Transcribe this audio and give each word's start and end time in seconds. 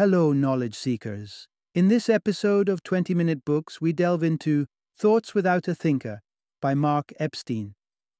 Hello, 0.00 0.32
knowledge 0.32 0.76
seekers. 0.76 1.46
In 1.74 1.88
this 1.88 2.08
episode 2.08 2.70
of 2.70 2.82
20 2.82 3.14
Minute 3.14 3.44
Books, 3.44 3.82
we 3.82 3.92
delve 3.92 4.22
into 4.22 4.64
Thoughts 4.96 5.34
Without 5.34 5.68
a 5.68 5.74
Thinker 5.74 6.22
by 6.62 6.72
Mark 6.72 7.12
Epstein, 7.18 7.74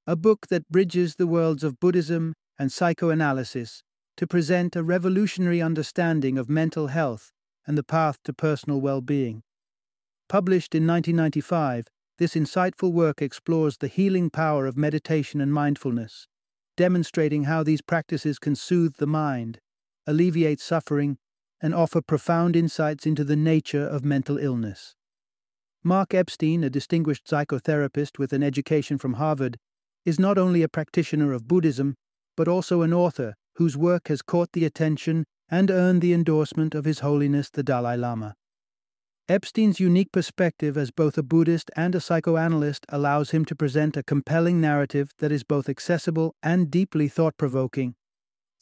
a 0.06 0.14
book 0.14 0.48
that 0.48 0.69
bridges 0.69 1.14
the 1.16 1.27
worlds 1.27 1.64
of 1.64 1.80
Buddhism 1.80 2.35
and 2.58 2.71
psychoanalysis 2.71 3.82
to 4.19 4.27
present 4.27 4.77
a 4.77 4.82
revolutionary 4.82 5.62
understanding 5.62 6.37
of 6.37 6.51
mental 6.51 6.88
health 6.88 7.32
and 7.67 7.79
the 7.79 7.83
path 7.83 8.19
to 8.24 8.35
personal 8.35 8.78
well 8.78 9.01
being. 9.01 9.42
Published 10.28 10.74
in 10.74 10.87
1995, 10.87 11.87
this 12.19 12.35
insightful 12.35 12.92
work 12.92 13.22
explores 13.22 13.78
the 13.78 13.88
healing 13.88 14.28
power 14.28 14.67
of 14.67 14.76
meditation 14.76 15.40
and 15.40 15.51
mindfulness, 15.51 16.28
demonstrating 16.77 17.45
how 17.45 17.62
these 17.62 17.80
practices 17.80 18.38
can 18.38 18.55
soothe 18.55 18.97
the 18.98 19.06
mind, 19.06 19.60
alleviate 20.06 20.60
suffering, 20.60 21.16
and 21.62 21.74
offer 21.74 22.01
profound 22.01 22.56
insights 22.56 23.06
into 23.06 23.24
the 23.24 23.37
nature 23.37 23.87
of 23.87 24.05
mental 24.05 24.38
illness. 24.38 24.95
Mark 25.83 26.12
Epstein, 26.12 26.62
a 26.62 26.70
distinguished 26.70 27.27
psychotherapist 27.27 28.19
with 28.19 28.33
an 28.33 28.42
education 28.42 28.98
from 28.98 29.14
Harvard, 29.14 29.59
is 30.05 30.19
not 30.19 30.38
only 30.38 30.62
a 30.62 30.69
practitioner 30.69 31.33
of 31.33 31.48
Buddhism, 31.48 31.95
but 32.36 32.48
also 32.48 32.83
an 32.83 32.92
author 32.92 33.34
whose 33.56 33.77
work 33.77 34.09
has 34.09 34.23
caught 34.23 34.52
the 34.52 34.64
attention 34.64 35.24
and 35.50 35.70
earned 35.70 36.00
the 36.00 36.12
endorsement 36.12 36.74
of 36.74 36.84
His 36.84 37.00
Holiness 37.00 37.50
the 37.50 37.62
Dalai 37.62 37.97
Lama. 37.97 38.34
Epstein's 39.28 39.78
unique 39.78 40.11
perspective 40.11 40.77
as 40.77 40.91
both 40.91 41.16
a 41.16 41.22
Buddhist 41.22 41.70
and 41.77 41.95
a 41.95 42.00
psychoanalyst 42.00 42.84
allows 42.88 43.30
him 43.30 43.45
to 43.45 43.55
present 43.55 43.97
a 43.97 44.02
compelling 44.02 44.61
narrative 44.61 45.12
that 45.19 45.30
is 45.30 45.45
both 45.45 45.69
accessible 45.69 46.34
and 46.42 46.70
deeply 46.70 47.06
thought 47.06 47.36
provoking. 47.36 47.95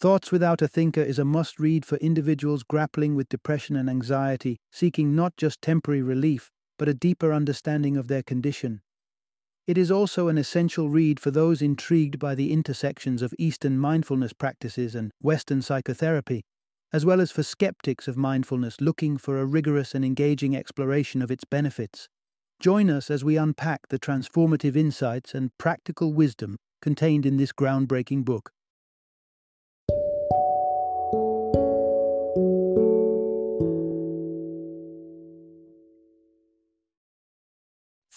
Thoughts 0.00 0.30
Without 0.30 0.62
a 0.62 0.68
Thinker 0.68 1.02
is 1.02 1.18
a 1.18 1.24
must 1.24 1.58
read 1.58 1.84
for 1.84 1.96
individuals 1.96 2.62
grappling 2.62 3.16
with 3.16 3.28
depression 3.28 3.74
and 3.74 3.90
anxiety, 3.90 4.60
seeking 4.70 5.16
not 5.16 5.36
just 5.36 5.60
temporary 5.60 6.02
relief, 6.02 6.52
but 6.78 6.88
a 6.88 6.94
deeper 6.94 7.32
understanding 7.32 7.96
of 7.96 8.06
their 8.06 8.22
condition. 8.22 8.80
It 9.66 9.76
is 9.76 9.90
also 9.90 10.28
an 10.28 10.38
essential 10.38 10.88
read 10.88 11.18
for 11.18 11.32
those 11.32 11.60
intrigued 11.60 12.20
by 12.20 12.36
the 12.36 12.52
intersections 12.52 13.22
of 13.22 13.34
Eastern 13.40 13.76
mindfulness 13.76 14.32
practices 14.32 14.94
and 14.94 15.10
Western 15.20 15.62
psychotherapy, 15.62 16.44
as 16.92 17.04
well 17.04 17.20
as 17.20 17.32
for 17.32 17.42
skeptics 17.42 18.06
of 18.06 18.16
mindfulness 18.16 18.80
looking 18.80 19.16
for 19.18 19.40
a 19.40 19.44
rigorous 19.44 19.96
and 19.96 20.04
engaging 20.04 20.54
exploration 20.54 21.22
of 21.22 21.32
its 21.32 21.42
benefits. 21.42 22.08
Join 22.60 22.88
us 22.88 23.10
as 23.10 23.24
we 23.24 23.36
unpack 23.36 23.88
the 23.88 23.98
transformative 23.98 24.76
insights 24.76 25.34
and 25.34 25.50
practical 25.58 26.12
wisdom 26.12 26.56
contained 26.80 27.26
in 27.26 27.36
this 27.36 27.50
groundbreaking 27.50 28.24
book. 28.24 28.52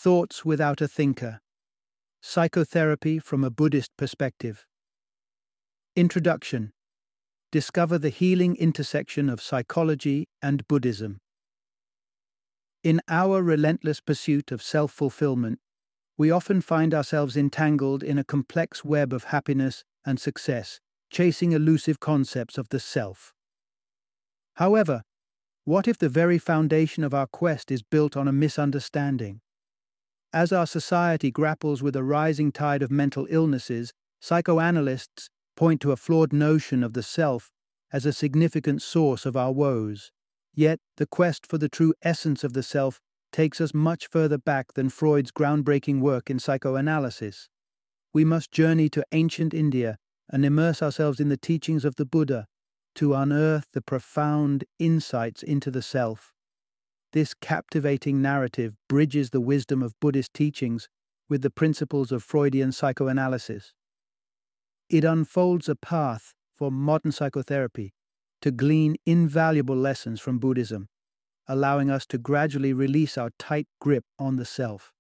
Thoughts 0.04 0.44
Without 0.44 0.82
a 0.82 0.88
Thinker 0.88 1.42
Psychotherapy 2.24 3.20
from 3.20 3.44
a 3.44 3.52
Buddhist 3.52 3.92
Perspective. 3.98 4.66
Introduction 5.96 6.72
discover 7.52 8.00
the 8.00 8.10
healing 8.10 8.56
intersection 8.56 9.30
of 9.30 9.44
psychology 9.44 10.28
and 10.42 10.68
Buddhism. 10.68 11.20
In 12.84 13.00
our 13.08 13.44
relentless 13.44 14.02
pursuit 14.02 14.52
of 14.52 14.64
self 14.64 14.92
fulfillment, 14.92 15.60
we 16.18 16.32
often 16.32 16.62
find 16.62 16.96
ourselves 16.96 17.38
entangled 17.38 18.02
in 18.02 18.18
a 18.18 18.24
complex 18.24 18.84
web 18.84 19.14
of 19.14 19.26
happiness 19.26 19.84
and 20.04 20.20
success, 20.20 20.80
chasing 21.12 21.52
elusive 21.52 22.00
concepts 22.00 22.58
of 22.58 22.70
the 22.70 22.80
self. 22.80 23.36
However, 24.56 25.04
what 25.64 25.88
if 25.88 26.00
the 26.00 26.10
very 26.10 26.40
foundation 26.40 27.04
of 27.04 27.14
our 27.14 27.28
quest 27.28 27.70
is 27.70 27.84
built 27.84 28.18
on 28.18 28.28
a 28.28 28.34
misunderstanding? 28.34 29.42
As 30.34 30.54
our 30.54 30.66
society 30.66 31.30
grapples 31.30 31.84
with 31.84 31.96
a 31.96 32.04
rising 32.04 32.54
tide 32.54 32.82
of 32.82 32.90
mental 32.90 33.28
illnesses, 33.30 33.92
psychoanalysts 34.22 35.30
point 35.58 35.82
to 35.82 35.92
a 35.92 35.98
flawed 35.98 36.32
notion 36.32 36.84
of 36.84 36.94
the 36.94 37.04
self 37.04 37.52
as 37.92 38.06
a 38.06 38.14
significant 38.14 38.82
source 38.82 39.26
of 39.26 39.36
our 39.36 39.52
woes. 39.52 40.12
Yet, 40.54 40.80
the 40.96 41.06
quest 41.06 41.46
for 41.46 41.58
the 41.58 41.68
true 41.68 41.94
essence 42.02 42.46
of 42.46 42.54
the 42.54 42.64
self 42.64 43.02
takes 43.34 43.60
us 43.60 43.74
much 43.74 44.08
further 44.08 44.38
back 44.38 44.74
than 44.74 44.90
Freud's 44.90 45.32
groundbreaking 45.32 46.00
work 46.00 46.30
in 46.30 46.40
psychoanalysis. 46.40 47.50
We 48.14 48.24
must 48.24 48.52
journey 48.52 48.90
to 48.90 49.06
ancient 49.12 49.54
India 49.54 49.98
and 50.30 50.46
immerse 50.46 50.82
ourselves 50.82 51.20
in 51.20 51.28
the 51.28 51.38
teachings 51.38 51.84
of 51.84 51.96
the 51.96 52.06
Buddha 52.06 52.48
to 52.96 53.14
unearth 53.14 53.68
the 53.74 53.82
profound 53.82 54.64
insights 54.80 55.44
into 55.44 55.72
the 55.72 55.82
self. 55.82 56.34
This 57.14 57.34
captivating 57.34 58.22
narrative 58.22 58.76
bridges 58.88 59.32
the 59.32 59.42
wisdom 59.42 59.84
of 59.84 60.00
Buddhist 60.00 60.34
teachings 60.34 60.88
with 61.28 61.42
the 61.42 61.50
principles 61.50 62.12
of 62.12 62.24
Freudian 62.24 62.72
psychoanalysis. 62.72 63.74
It 64.90 65.04
unfolds 65.04 65.68
a 65.68 65.76
path 65.76 66.34
for 66.56 66.72
modern 66.72 67.12
psychotherapy 67.12 67.94
to 68.42 68.52
glean 68.52 68.96
invaluable 69.06 69.76
lessons 69.76 70.20
from 70.22 70.40
Buddhism, 70.40 70.88
allowing 71.48 71.90
us 71.90 72.06
to 72.08 72.18
gradually 72.18 72.74
release 72.74 73.18
our 73.18 73.32
tight 73.38 73.68
grip 73.80 74.06
on 74.18 74.38
the 74.38 74.46
self. 74.46 74.94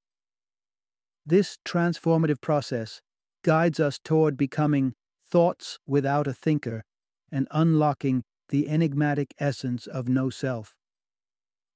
This 1.26 1.58
transformative 1.66 2.42
process 2.42 3.02
guides 3.44 3.80
us 3.80 4.00
toward 4.04 4.38
becoming 4.38 4.94
thoughts 5.30 5.80
without 5.88 6.28
a 6.28 6.34
thinker 6.34 6.84
and 7.32 7.48
unlocking 7.52 8.24
the 8.50 8.68
enigmatic 8.68 9.34
essence 9.40 9.88
of 9.88 10.10
no 10.10 10.30
self. 10.30 10.76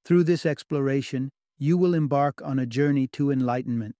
Through 0.05 0.25
this 0.25 0.45
exploration, 0.45 1.31
you 1.57 1.77
will 1.77 1.95
embark 1.95 2.39
on 2.43 2.59
a 2.59 2.67
journey 2.67 3.07
to 3.07 3.31
enlightenment, 3.31 3.95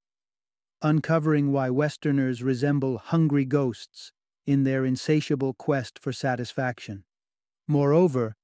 uncovering 0.82 1.52
why 1.52 1.72
Westerners 1.72 2.44
resemble 2.44 3.00
hungry 3.00 3.44
ghosts 3.44 4.12
in 4.46 4.64
their 4.64 4.86
insatiable 4.86 5.56
quest 5.56 5.98
for 5.98 6.14
satisfaction. 6.14 7.06
Moreover, 7.68 8.36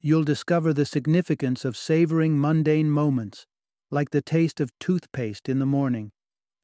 you'll 0.00 0.24
discover 0.24 0.72
the 0.72 0.86
significance 0.86 1.66
of 1.66 1.76
savoring 1.76 2.40
mundane 2.40 2.90
moments, 2.90 3.46
like 3.90 4.10
the 4.10 4.22
taste 4.22 4.58
of 4.58 4.70
toothpaste 4.78 5.46
in 5.46 5.58
the 5.58 5.66
morning, 5.66 6.12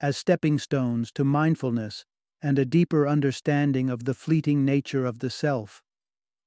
as 0.00 0.16
stepping 0.16 0.58
stones 0.58 1.12
to 1.12 1.24
mindfulness 1.24 2.06
and 2.40 2.58
a 2.58 2.64
deeper 2.64 3.06
understanding 3.06 3.90
of 3.90 4.04
the 4.04 4.14
fleeting 4.14 4.64
nature 4.64 5.04
of 5.04 5.18
the 5.18 5.30
self. 5.30 5.82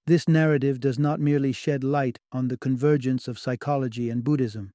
This 0.09 0.27
narrative 0.27 0.79
does 0.79 0.97
not 0.97 1.19
merely 1.19 1.51
shed 1.51 1.83
light 1.83 2.17
on 2.31 2.47
the 2.47 2.57
convergence 2.57 3.27
of 3.27 3.37
psychology 3.37 4.09
and 4.09 4.23
Buddhism. 4.23 4.71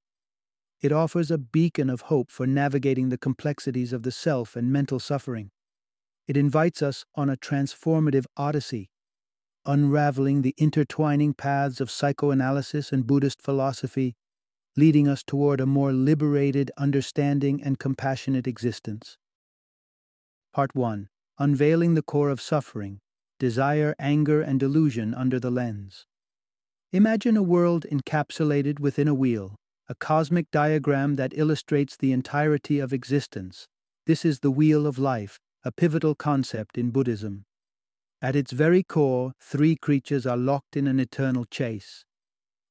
It 0.80 0.92
offers 0.92 1.28
a 1.28 1.38
beacon 1.38 1.90
of 1.90 2.02
hope 2.02 2.30
for 2.30 2.46
navigating 2.46 3.08
the 3.08 3.18
complexities 3.18 3.92
of 3.92 4.04
the 4.04 4.12
self 4.12 4.54
and 4.54 4.72
mental 4.72 5.00
suffering. 5.00 5.50
It 6.28 6.36
invites 6.36 6.82
us 6.82 7.04
on 7.16 7.28
a 7.28 7.36
transformative 7.36 8.26
odyssey, 8.36 8.90
unraveling 9.66 10.42
the 10.42 10.54
intertwining 10.56 11.34
paths 11.34 11.80
of 11.80 11.90
psychoanalysis 11.90 12.92
and 12.92 13.04
Buddhist 13.04 13.42
philosophy, 13.42 14.14
leading 14.76 15.08
us 15.08 15.24
toward 15.24 15.60
a 15.60 15.66
more 15.66 15.92
liberated 15.92 16.70
understanding 16.76 17.60
and 17.60 17.80
compassionate 17.80 18.46
existence. 18.46 19.18
Part 20.52 20.76
1 20.76 21.08
Unveiling 21.40 21.94
the 21.94 22.02
Core 22.02 22.30
of 22.30 22.40
Suffering 22.40 23.00
Desire, 23.38 23.94
Anger, 23.98 24.40
and 24.40 24.60
Delusion 24.60 25.14
Under 25.14 25.40
the 25.40 25.50
Lens. 25.50 26.06
Imagine 26.92 27.36
a 27.36 27.42
world 27.42 27.86
encapsulated 27.90 28.78
within 28.78 29.08
a 29.08 29.14
wheel 29.14 29.56
a 29.88 29.94
cosmic 29.94 30.50
diagram 30.50 31.16
that 31.16 31.36
illustrates 31.36 31.96
the 31.96 32.12
entirety 32.12 32.78
of 32.78 32.92
existence. 32.92 33.68
This 34.06 34.24
is 34.24 34.40
the 34.40 34.50
wheel 34.50 34.86
of 34.86 34.98
life, 34.98 35.38
a 35.62 35.72
pivotal 35.72 36.14
concept 36.14 36.78
in 36.78 36.90
Buddhism. 36.90 37.44
At 38.22 38.36
its 38.36 38.52
very 38.52 38.82
core, 38.82 39.32
three 39.40 39.76
creatures 39.76 40.24
are 40.26 40.36
locked 40.36 40.76
in 40.76 40.86
an 40.86 41.00
eternal 41.00 41.44
chase 41.44 42.04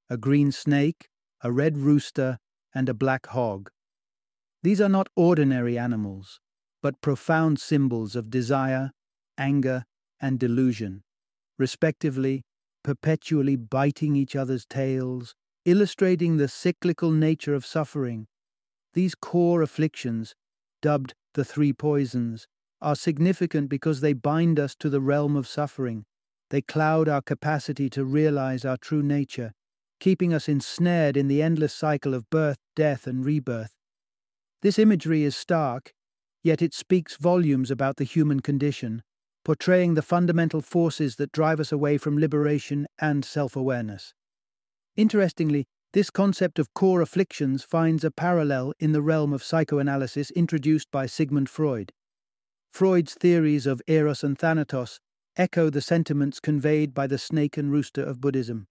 a 0.10 0.18
green 0.18 0.52
snake, 0.52 1.08
a 1.42 1.52
red 1.52 1.78
rooster, 1.78 2.38
and 2.76 2.90
a 2.90 2.94
black 2.94 3.28
hog. 3.28 3.70
These 4.62 4.82
are 4.82 4.90
not 4.90 5.08
ordinary 5.16 5.78
animals, 5.78 6.40
but 6.82 7.02
profound 7.02 7.60
symbols 7.60 8.16
of 8.16 8.30
desire, 8.30 8.92
anger, 9.38 9.86
and 10.24 10.40
delusion, 10.40 11.04
respectively, 11.60 12.42
perpetually 12.82 13.58
biting 13.58 14.16
each 14.16 14.36
other's 14.38 14.66
tails, 14.66 15.36
illustrating 15.66 16.38
the 16.38 16.48
cyclical 16.48 17.12
nature 17.12 17.54
of 17.54 17.66
suffering. 17.66 18.26
These 18.94 19.16
core 19.16 19.62
afflictions, 19.62 20.34
dubbed 20.82 21.14
the 21.34 21.44
three 21.44 21.74
poisons, 21.74 22.48
are 22.82 22.96
significant 22.96 23.70
because 23.70 24.00
they 24.00 24.14
bind 24.14 24.60
us 24.60 24.76
to 24.80 24.90
the 24.90 25.02
realm 25.02 25.36
of 25.36 25.48
suffering. 25.48 26.06
They 26.50 26.62
cloud 26.62 27.10
our 27.10 27.22
capacity 27.22 27.90
to 27.92 28.06
realize 28.06 28.64
our 28.64 28.78
true 28.78 29.04
nature, 29.04 29.52
keeping 30.00 30.34
us 30.34 30.48
ensnared 30.48 31.18
in 31.18 31.28
the 31.28 31.42
endless 31.42 31.74
cycle 31.74 32.14
of 32.14 32.30
birth, 32.30 32.58
death, 32.78 33.08
and 33.08 33.26
rebirth. 33.26 33.74
This 34.62 34.80
imagery 34.80 35.24
is 35.24 35.36
stark, 35.36 35.92
yet 36.44 36.62
it 36.62 36.74
speaks 36.74 37.18
volumes 37.18 37.70
about 37.70 37.98
the 37.98 38.06
human 38.06 38.40
condition, 38.40 39.02
portraying 39.44 39.94
the 39.94 40.02
fundamental 40.02 40.62
forces 40.62 41.16
that 41.18 41.32
drive 41.32 41.60
us 41.60 41.72
away 41.72 41.98
from 41.98 42.18
liberation 42.18 42.88
and 43.00 43.26
self 43.26 43.56
awareness. 43.56 44.14
Interestingly, 44.96 45.66
this 45.94 46.10
concept 46.10 46.58
of 46.58 46.74
core 46.74 47.02
afflictions 47.02 47.64
finds 47.64 48.04
a 48.04 48.12
parallel 48.12 48.74
in 48.80 48.94
the 48.94 49.02
realm 49.02 49.32
of 49.32 49.44
psychoanalysis 49.44 50.32
introduced 50.32 50.90
by 50.92 51.06
Sigmund 51.06 51.50
Freud. 51.50 51.92
Freud's 52.72 53.14
theories 53.14 53.68
of 53.68 53.82
Eros 53.88 54.24
and 54.24 54.38
Thanatos 54.38 55.00
echo 55.36 55.70
the 55.70 55.82
sentiments 55.82 56.40
conveyed 56.40 56.94
by 56.94 57.08
the 57.08 57.18
snake 57.18 57.58
and 57.58 57.72
rooster 57.72 58.04
of 58.04 58.22
Buddhism. 58.22 58.68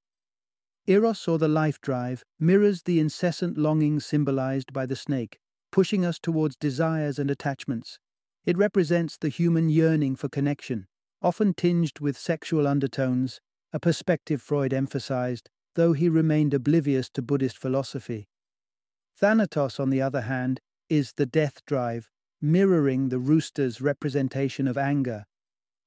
Eros, 0.87 1.29
or 1.29 1.39
the 1.39 1.49
life 1.49 1.81
drive, 1.81 2.25
mirrors 2.41 2.83
the 2.83 2.99
incessant 2.99 3.57
longing 3.57 4.01
symbolized 4.01 4.73
by 4.73 4.85
the 4.85 4.97
snake, 4.97 5.39
pushing 5.71 6.05
us 6.05 6.19
towards 6.19 6.57
desires 6.57 7.19
and 7.19 7.31
attachments. 7.31 8.01
It 8.44 8.59
represents 8.59 9.17
the 9.17 9.29
human 9.29 9.69
yearning 9.69 10.17
for 10.17 10.29
connection, 10.29 10.89
often 11.21 11.55
tinged 11.55 12.00
with 12.00 12.19
sexual 12.19 12.67
undertones, 12.67 13.41
a 13.73 13.79
perspective 13.79 14.43
Freud 14.43 14.73
emphasized, 14.73 15.49
though 15.75 15.93
he 15.93 16.09
remained 16.09 16.53
oblivious 16.53 17.09
to 17.11 17.23
Buddhist 17.23 17.56
philosophy. 17.56 18.29
Thanatos, 19.17 19.79
on 19.79 19.91
the 19.91 20.03
other 20.03 20.23
hand, 20.23 20.61
is 20.89 21.12
the 21.12 21.27
death 21.27 21.65
drive, 21.67 22.11
mirroring 22.41 23.09
the 23.09 23.21
rooster's 23.21 23.81
representation 23.81 24.67
of 24.67 24.77
anger. 24.77 25.25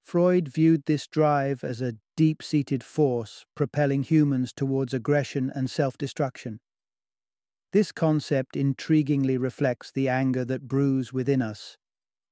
Freud 0.01 0.47
viewed 0.47 0.85
this 0.85 1.07
drive 1.07 1.63
as 1.63 1.81
a 1.81 1.95
deep 2.15 2.41
seated 2.41 2.83
force 2.83 3.45
propelling 3.55 4.03
humans 4.03 4.53
towards 4.53 4.93
aggression 4.93 5.51
and 5.53 5.69
self 5.69 5.97
destruction. 5.97 6.59
This 7.73 7.91
concept 7.91 8.55
intriguingly 8.55 9.37
reflects 9.37 9.91
the 9.91 10.07
anger 10.07 10.45
that 10.45 10.67
brews 10.67 11.11
within 11.11 11.41
us, 11.41 11.77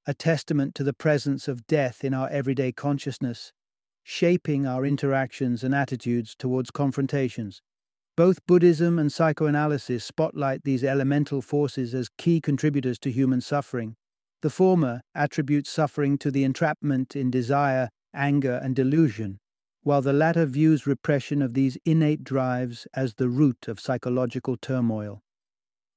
a 0.06 0.14
testament 0.14 0.74
to 0.74 0.84
the 0.84 0.92
presence 0.92 1.48
of 1.48 1.66
death 1.66 2.04
in 2.04 2.12
our 2.12 2.28
everyday 2.28 2.72
consciousness, 2.72 3.52
shaping 4.02 4.66
our 4.66 4.84
interactions 4.84 5.64
and 5.64 5.74
attitudes 5.74 6.34
towards 6.38 6.70
confrontations. 6.70 7.62
Both 8.16 8.46
Buddhism 8.46 8.98
and 8.98 9.12
psychoanalysis 9.12 10.04
spotlight 10.04 10.62
these 10.62 10.84
elemental 10.84 11.42
forces 11.42 11.94
as 11.94 12.08
key 12.16 12.40
contributors 12.40 12.98
to 13.00 13.10
human 13.10 13.40
suffering. 13.40 13.96
The 14.42 14.50
former 14.50 15.00
attributes 15.14 15.70
suffering 15.70 16.18
to 16.18 16.30
the 16.30 16.44
entrapment 16.44 17.16
in 17.16 17.30
desire, 17.30 17.88
anger, 18.12 18.60
and 18.62 18.76
delusion, 18.76 19.40
while 19.82 20.02
the 20.02 20.12
latter 20.12 20.46
views 20.46 20.86
repression 20.86 21.42
of 21.42 21.54
these 21.54 21.78
innate 21.84 22.22
drives 22.22 22.86
as 22.94 23.14
the 23.14 23.28
root 23.28 23.68
of 23.68 23.80
psychological 23.80 24.56
turmoil. 24.56 25.22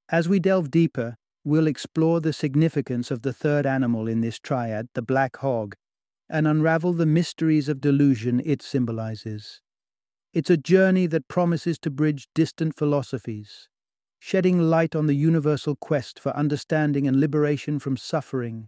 As 0.10 0.30
we 0.30 0.40
delve 0.40 0.72
deeper, 0.72 1.18
we'll 1.48 1.66
explore 1.66 2.20
the 2.20 2.34
significance 2.34 3.10
of 3.10 3.22
the 3.22 3.32
third 3.32 3.66
animal 3.66 4.06
in 4.06 4.20
this 4.20 4.38
triad, 4.38 4.90
the 4.96 5.02
black 5.02 5.38
hog, 5.38 5.74
and 6.30 6.46
unravel 6.46 6.92
the 6.92 7.06
mysteries 7.06 7.70
of 7.70 7.80
delusion 7.80 8.42
it 8.44 8.62
symbolizes. 8.62 9.62
It's 10.34 10.50
a 10.50 10.58
journey 10.58 11.08
that 11.08 11.30
promises 11.30 11.80
to 11.80 11.90
bridge 11.90 12.28
distant 12.36 12.76
philosophies, 12.76 13.70
shedding 14.20 14.60
light 14.60 14.94
on 14.94 15.08
the 15.08 15.14
universal 15.14 15.78
quest 15.78 16.20
for 16.20 16.36
understanding 16.36 17.08
and 17.08 17.18
liberation 17.18 17.80
from 17.80 17.96
suffering. 17.96 18.68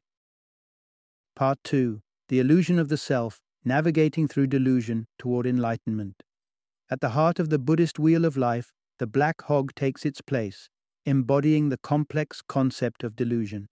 Part 1.36 1.60
2 1.66 2.00
The 2.30 2.40
Illusion 2.40 2.80
of 2.80 2.88
the 2.88 2.98
Self 2.98 3.42
navigating 3.66 4.26
through 4.26 4.48
delusion 4.48 5.06
toward 5.18 5.46
enlightenment. 5.46 6.24
At 6.90 7.02
the 7.02 7.10
heart 7.10 7.40
of 7.40 7.50
the 7.50 7.60
Buddhist 7.60 8.00
wheel 8.00 8.24
of 8.24 8.38
life, 8.38 8.72
the 9.00 9.08
black 9.08 9.42
hog 9.44 9.76
takes 9.76 10.06
its 10.06 10.22
place, 10.22 10.70
embodying 11.06 11.70
the 11.70 11.78
complex 11.78 12.42
concept 12.42 13.04
of 13.04 13.16
delusion. 13.16 13.68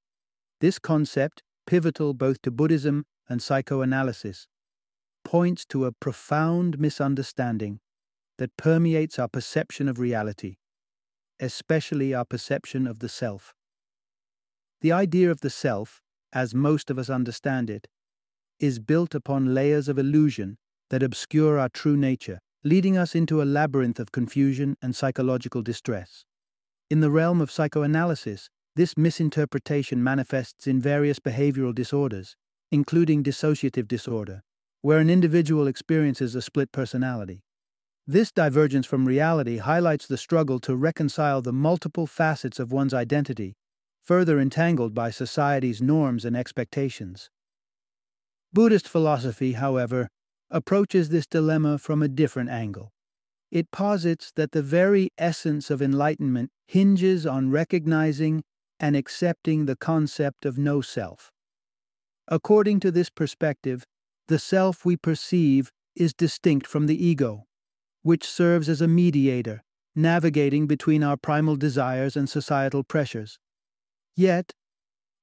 This 0.59 0.79
concept, 0.79 1.43
pivotal 1.65 2.13
both 2.13 2.41
to 2.43 2.51
Buddhism 2.51 3.05
and 3.29 3.41
psychoanalysis, 3.41 4.47
points 5.23 5.65
to 5.65 5.85
a 5.85 5.91
profound 5.91 6.79
misunderstanding 6.79 7.79
that 8.37 8.55
permeates 8.57 9.19
our 9.19 9.27
perception 9.27 9.89
of 9.89 9.99
reality, 9.99 10.55
especially 11.39 12.13
our 12.13 12.25
perception 12.25 12.87
of 12.87 12.99
the 12.99 13.09
self. 13.09 13.53
The 14.81 14.91
idea 14.91 15.29
of 15.31 15.41
the 15.41 15.49
self, 15.49 16.01
as 16.31 16.53
most 16.53 16.89
of 16.89 16.97
us 16.97 17.09
understand 17.09 17.69
it, 17.69 17.87
is 18.59 18.79
built 18.79 19.13
upon 19.13 19.53
layers 19.53 19.87
of 19.87 19.99
illusion 19.99 20.57
that 20.89 21.03
obscure 21.03 21.59
our 21.59 21.69
true 21.69 21.97
nature, 21.97 22.39
leading 22.63 22.97
us 22.97 23.13
into 23.13 23.41
a 23.41 23.45
labyrinth 23.45 23.99
of 23.99 24.11
confusion 24.11 24.75
and 24.81 24.95
psychological 24.95 25.61
distress. 25.61 26.25
In 26.89 27.01
the 27.01 27.11
realm 27.11 27.41
of 27.41 27.51
psychoanalysis, 27.51 28.49
this 28.77 28.95
misinterpretation 28.95 30.01
manifests 30.01 30.67
in 30.67 30.79
various 30.79 31.19
behavioral 31.19 31.75
disorders, 31.75 32.37
including 32.71 33.25
dissociative 33.25 33.89
disorder, 33.89 34.41
where 34.81 34.99
an 34.99 35.09
individual 35.09 35.67
experiences 35.67 36.33
a 36.33 36.41
split 36.41 36.71
personality. 36.71 37.41
This 38.05 38.31
divergence 38.31 38.85
from 38.85 39.05
reality 39.05 39.57
highlights 39.57 40.07
the 40.07 40.17
struggle 40.17 40.59
to 40.61 40.77
reconcile 40.77 41.41
the 41.41 41.51
multiple 41.51 42.07
facets 42.07 42.57
of 42.57 42.71
one's 42.71 42.93
identity, 42.93 43.57
further 44.01 44.39
entangled 44.39 44.93
by 44.93 45.09
society's 45.09 45.81
norms 45.81 46.23
and 46.23 46.37
expectations. 46.37 47.29
Buddhist 48.53 48.87
philosophy, 48.87 49.53
however, 49.53 50.07
approaches 50.49 51.09
this 51.09 51.27
dilemma 51.27 51.77
from 51.77 52.01
a 52.01 52.07
different 52.07 52.49
angle. 52.49 52.93
It 53.51 53.71
posits 53.71 54.31
that 54.35 54.51
the 54.51 54.61
very 54.61 55.09
essence 55.17 55.69
of 55.69 55.81
enlightenment 55.81 56.51
hinges 56.67 57.25
on 57.25 57.49
recognizing 57.49 58.43
and 58.79 58.95
accepting 58.95 59.65
the 59.65 59.75
concept 59.75 60.45
of 60.45 60.57
no 60.57 60.81
self. 60.81 61.31
According 62.27 62.81
to 62.81 62.91
this 62.91 63.09
perspective, 63.09 63.85
the 64.27 64.39
self 64.39 64.85
we 64.85 64.97
perceive 64.97 65.71
is 65.95 66.13
distinct 66.13 66.67
from 66.67 66.87
the 66.87 67.05
ego, 67.05 67.45
which 68.03 68.25
serves 68.25 68.67
as 68.67 68.81
a 68.81 68.87
mediator, 68.87 69.63
navigating 69.95 70.67
between 70.67 71.03
our 71.03 71.17
primal 71.17 71.55
desires 71.55 72.17
and 72.17 72.29
societal 72.29 72.83
pressures. 72.83 73.39
Yet, 74.15 74.53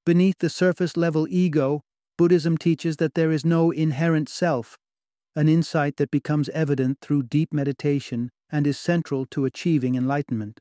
beneath 0.06 0.38
the 0.38 0.50
surface 0.50 0.96
level 0.96 1.26
ego 1.28 1.82
Buddhism 2.16 2.56
teaches 2.56 2.96
that 2.98 3.14
there 3.14 3.32
is 3.32 3.44
no 3.44 3.70
inherent 3.70 4.28
self, 4.28 4.78
an 5.36 5.48
insight 5.48 5.96
that 5.96 6.10
becomes 6.10 6.48
evident 6.50 6.98
through 7.00 7.24
deep 7.24 7.52
meditation 7.52 8.30
and 8.50 8.66
is 8.66 8.78
central 8.78 9.26
to 9.26 9.44
achieving 9.44 9.94
enlightenment. 9.94 10.60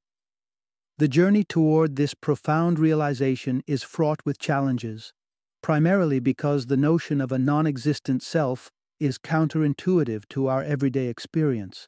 The 0.97 1.07
journey 1.07 1.43
toward 1.43 1.95
this 1.95 2.13
profound 2.13 2.79
realization 2.79 3.63
is 3.67 3.83
fraught 3.83 4.19
with 4.25 4.39
challenges, 4.39 5.13
primarily 5.61 6.19
because 6.19 6.67
the 6.67 6.77
notion 6.77 7.19
of 7.21 7.31
a 7.31 7.39
non 7.39 7.65
existent 7.67 8.23
self 8.23 8.71
is 8.99 9.17
counterintuitive 9.17 10.23
to 10.29 10.47
our 10.47 10.63
everyday 10.63 11.07
experience. 11.07 11.87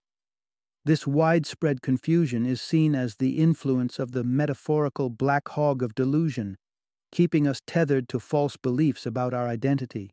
This 0.85 1.07
widespread 1.07 1.81
confusion 1.81 2.45
is 2.45 2.61
seen 2.61 2.93
as 2.93 3.15
the 3.15 3.39
influence 3.39 3.98
of 3.98 4.12
the 4.12 4.24
metaphorical 4.24 5.10
black 5.10 5.50
hog 5.50 5.81
of 5.81 5.95
delusion, 5.95 6.57
keeping 7.12 7.48
us 7.48 7.62
tethered 7.65 8.07
to 8.10 8.19
false 8.19 8.57
beliefs 8.57 9.05
about 9.05 9.33
our 9.33 9.48
identity. 9.48 10.12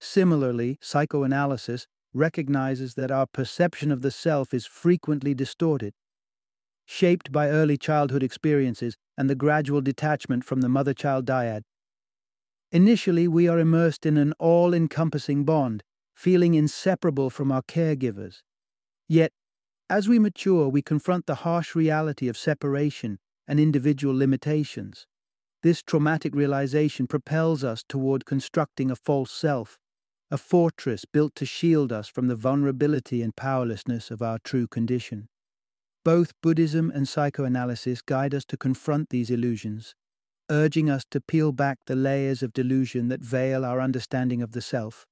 Similarly, 0.00 0.78
psychoanalysis 0.80 1.86
recognizes 2.14 2.94
that 2.94 3.10
our 3.10 3.26
perception 3.26 3.92
of 3.92 4.02
the 4.02 4.10
self 4.10 4.54
is 4.54 4.66
frequently 4.66 5.34
distorted, 5.34 5.94
shaped 6.86 7.30
by 7.30 7.48
early 7.48 7.76
childhood 7.76 8.22
experiences 8.22 8.96
and 9.16 9.28
the 9.28 9.34
gradual 9.34 9.80
detachment 9.80 10.44
from 10.44 10.60
the 10.60 10.68
mother 10.68 10.94
child 10.94 11.26
dyad. 11.26 11.62
Initially, 12.70 13.26
we 13.28 13.48
are 13.48 13.58
immersed 13.58 14.06
in 14.06 14.16
an 14.16 14.32
all 14.38 14.72
encompassing 14.72 15.44
bond, 15.44 15.82
feeling 16.14 16.54
inseparable 16.54 17.30
from 17.30 17.50
our 17.50 17.62
caregivers. 17.62 18.42
Yet, 19.08 19.32
as 19.90 20.08
we 20.08 20.18
mature, 20.18 20.68
we 20.68 20.82
confront 20.82 21.26
the 21.26 21.36
harsh 21.36 21.74
reality 21.74 22.28
of 22.28 22.36
separation 22.36 23.18
and 23.46 23.58
individual 23.58 24.14
limitations. 24.14 25.06
This 25.62 25.82
traumatic 25.82 26.34
realization 26.34 27.06
propels 27.06 27.64
us 27.64 27.82
toward 27.88 28.26
constructing 28.26 28.90
a 28.90 28.96
false 28.96 29.30
self, 29.30 29.78
a 30.30 30.36
fortress 30.36 31.04
built 31.04 31.34
to 31.34 31.46
shield 31.46 31.90
us 31.90 32.06
from 32.08 32.28
the 32.28 32.36
vulnerability 32.36 33.22
and 33.22 33.34
powerlessness 33.34 34.10
of 34.10 34.20
our 34.20 34.38
true 34.44 34.66
condition. 34.66 35.28
Both 36.04 36.32
Buddhism 36.42 36.90
and 36.94 37.08
psychoanalysis 37.08 38.02
guide 38.02 38.34
us 38.34 38.44
to 38.46 38.56
confront 38.56 39.08
these 39.08 39.30
illusions, 39.30 39.94
urging 40.50 40.90
us 40.90 41.04
to 41.10 41.20
peel 41.20 41.52
back 41.52 41.78
the 41.86 41.96
layers 41.96 42.42
of 42.42 42.52
delusion 42.52 43.08
that 43.08 43.20
veil 43.20 43.64
our 43.64 43.80
understanding 43.80 44.42
of 44.42 44.52
the 44.52 44.62
self. 44.62 45.06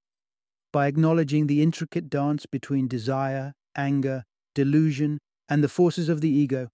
By 0.72 0.86
acknowledging 0.86 1.46
the 1.46 1.62
intricate 1.62 2.10
dance 2.10 2.44
between 2.46 2.88
desire, 2.88 3.54
anger, 3.74 4.24
delusion, 4.54 5.18
and 5.48 5.62
the 5.62 5.68
forces 5.68 6.08
of 6.08 6.20
the 6.20 6.30
ego, 6.30 6.68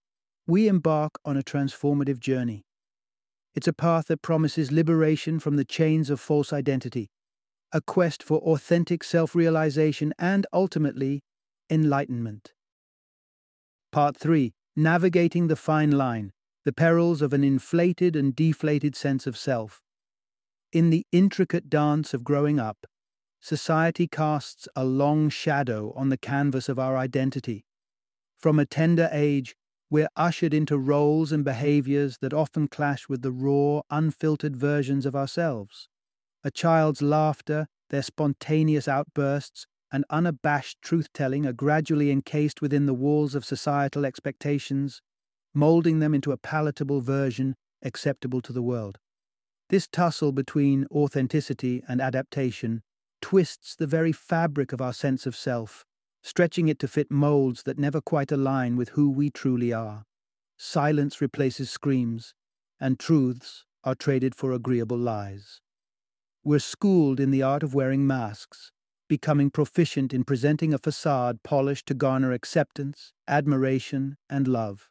we 0.47 0.67
embark 0.67 1.11
on 1.23 1.37
a 1.37 1.43
transformative 1.43 2.19
journey. 2.19 2.63
It's 3.55 3.67
a 3.67 3.73
path 3.73 4.07
that 4.07 4.21
promises 4.21 4.71
liberation 4.71 5.39
from 5.39 5.55
the 5.55 5.65
chains 5.65 6.09
of 6.09 6.19
false 6.19 6.51
identity, 6.51 7.07
a 7.73 7.81
quest 7.81 8.21
for 8.21 8.37
authentic 8.39 9.03
self 9.03 9.33
realization, 9.33 10.13
and 10.19 10.45
ultimately, 10.53 11.23
enlightenment. 11.71 12.53
Part 13.91 14.15
3 14.15 14.53
Navigating 14.75 15.47
the 15.47 15.55
Fine 15.55 15.91
Line 15.91 16.31
The 16.65 16.73
Perils 16.73 17.21
of 17.21 17.33
an 17.33 17.43
Inflated 17.43 18.15
and 18.15 18.35
Deflated 18.35 18.95
Sense 18.95 19.25
of 19.25 19.35
Self. 19.35 19.81
In 20.71 20.91
the 20.91 21.05
intricate 21.11 21.69
dance 21.69 22.13
of 22.13 22.23
growing 22.23 22.59
up, 22.59 22.85
society 23.41 24.07
casts 24.07 24.67
a 24.75 24.85
long 24.85 25.29
shadow 25.29 25.93
on 25.95 26.09
the 26.09 26.17
canvas 26.17 26.69
of 26.69 26.77
our 26.77 26.95
identity. 26.95 27.65
From 28.37 28.59
a 28.59 28.65
tender 28.65 29.09
age, 29.11 29.55
we're 29.89 30.09
ushered 30.15 30.53
into 30.53 30.77
roles 30.77 31.31
and 31.31 31.43
behaviors 31.43 32.17
that 32.21 32.33
often 32.33 32.67
clash 32.67 33.09
with 33.09 33.21
the 33.21 33.31
raw, 33.31 33.81
unfiltered 33.89 34.55
versions 34.55 35.05
of 35.05 35.15
ourselves. 35.15 35.87
A 36.43 36.51
child's 36.51 37.01
laughter, 37.01 37.67
their 37.89 38.01
spontaneous 38.01 38.87
outbursts, 38.87 39.65
and 39.91 40.03
unabashed 40.09 40.81
truth 40.81 41.07
telling 41.13 41.45
are 41.45 41.53
gradually 41.53 42.11
encased 42.11 42.61
within 42.61 42.85
the 42.85 42.93
walls 42.93 43.35
of 43.35 43.45
societal 43.45 44.05
expectations, 44.05 45.01
molding 45.53 45.99
them 45.99 46.13
into 46.13 46.31
a 46.31 46.37
palatable 46.37 46.99
version 46.99 47.55
acceptable 47.83 48.41
to 48.41 48.51
the 48.51 48.61
world. 48.61 48.97
This 49.69 49.87
tussle 49.87 50.31
between 50.31 50.85
authenticity 50.91 51.83
and 51.87 52.01
adaptation 52.01 52.81
twists 53.21 53.75
the 53.75 53.87
very 53.87 54.11
fabric 54.11 54.73
of 54.73 54.81
our 54.81 54.93
sense 54.93 55.25
of 55.25 55.35
self, 55.35 55.85
stretching 56.21 56.67
it 56.67 56.79
to 56.79 56.87
fit 56.87 57.09
molds 57.09 57.63
that 57.63 57.79
never 57.79 58.01
quite 58.01 58.31
align 58.31 58.75
with 58.75 58.89
who 58.89 59.09
we 59.09 59.29
truly 59.29 59.71
are. 59.71 60.03
Silence 60.57 61.21
replaces 61.21 61.69
screams, 61.69 62.33
and 62.79 62.99
truths 62.99 63.65
are 63.83 63.95
traded 63.95 64.35
for 64.35 64.51
agreeable 64.51 64.97
lies. 64.97 65.61
We're 66.45 66.59
schooled 66.59 67.19
in 67.19 67.31
the 67.31 67.41
art 67.41 67.63
of 67.63 67.73
wearing 67.73 68.05
masks, 68.05 68.71
becoming 69.07 69.49
proficient 69.49 70.13
in 70.13 70.25
presenting 70.25 70.73
a 70.73 70.77
facade 70.77 71.41
polished 71.41 71.85
to 71.87 71.93
garner 71.93 72.33
acceptance, 72.33 73.13
admiration, 73.27 74.17
and 74.29 74.47
love. 74.47 74.89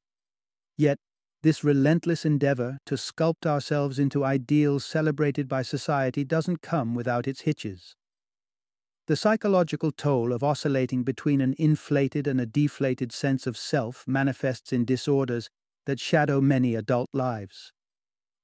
Yet, 0.78 0.98
this 1.42 1.62
relentless 1.62 2.24
endeavor 2.24 2.78
to 2.86 2.94
sculpt 2.94 3.46
ourselves 3.46 3.98
into 3.98 4.24
ideals 4.24 4.84
celebrated 4.84 5.48
by 5.48 5.62
society 5.62 6.24
doesn't 6.24 6.62
come 6.62 6.94
without 6.94 7.28
its 7.28 7.42
hitches. 7.42 7.96
The 9.08 9.16
psychological 9.16 9.90
toll 9.90 10.32
of 10.32 10.44
oscillating 10.44 11.02
between 11.02 11.40
an 11.40 11.54
inflated 11.58 12.26
and 12.26 12.40
a 12.40 12.46
deflated 12.46 13.12
sense 13.12 13.46
of 13.46 13.58
self 13.58 14.04
manifests 14.06 14.72
in 14.72 14.84
disorders 14.84 15.50
that 15.84 16.00
shadow 16.00 16.40
many 16.40 16.76
adult 16.76 17.10
lives. 17.12 17.72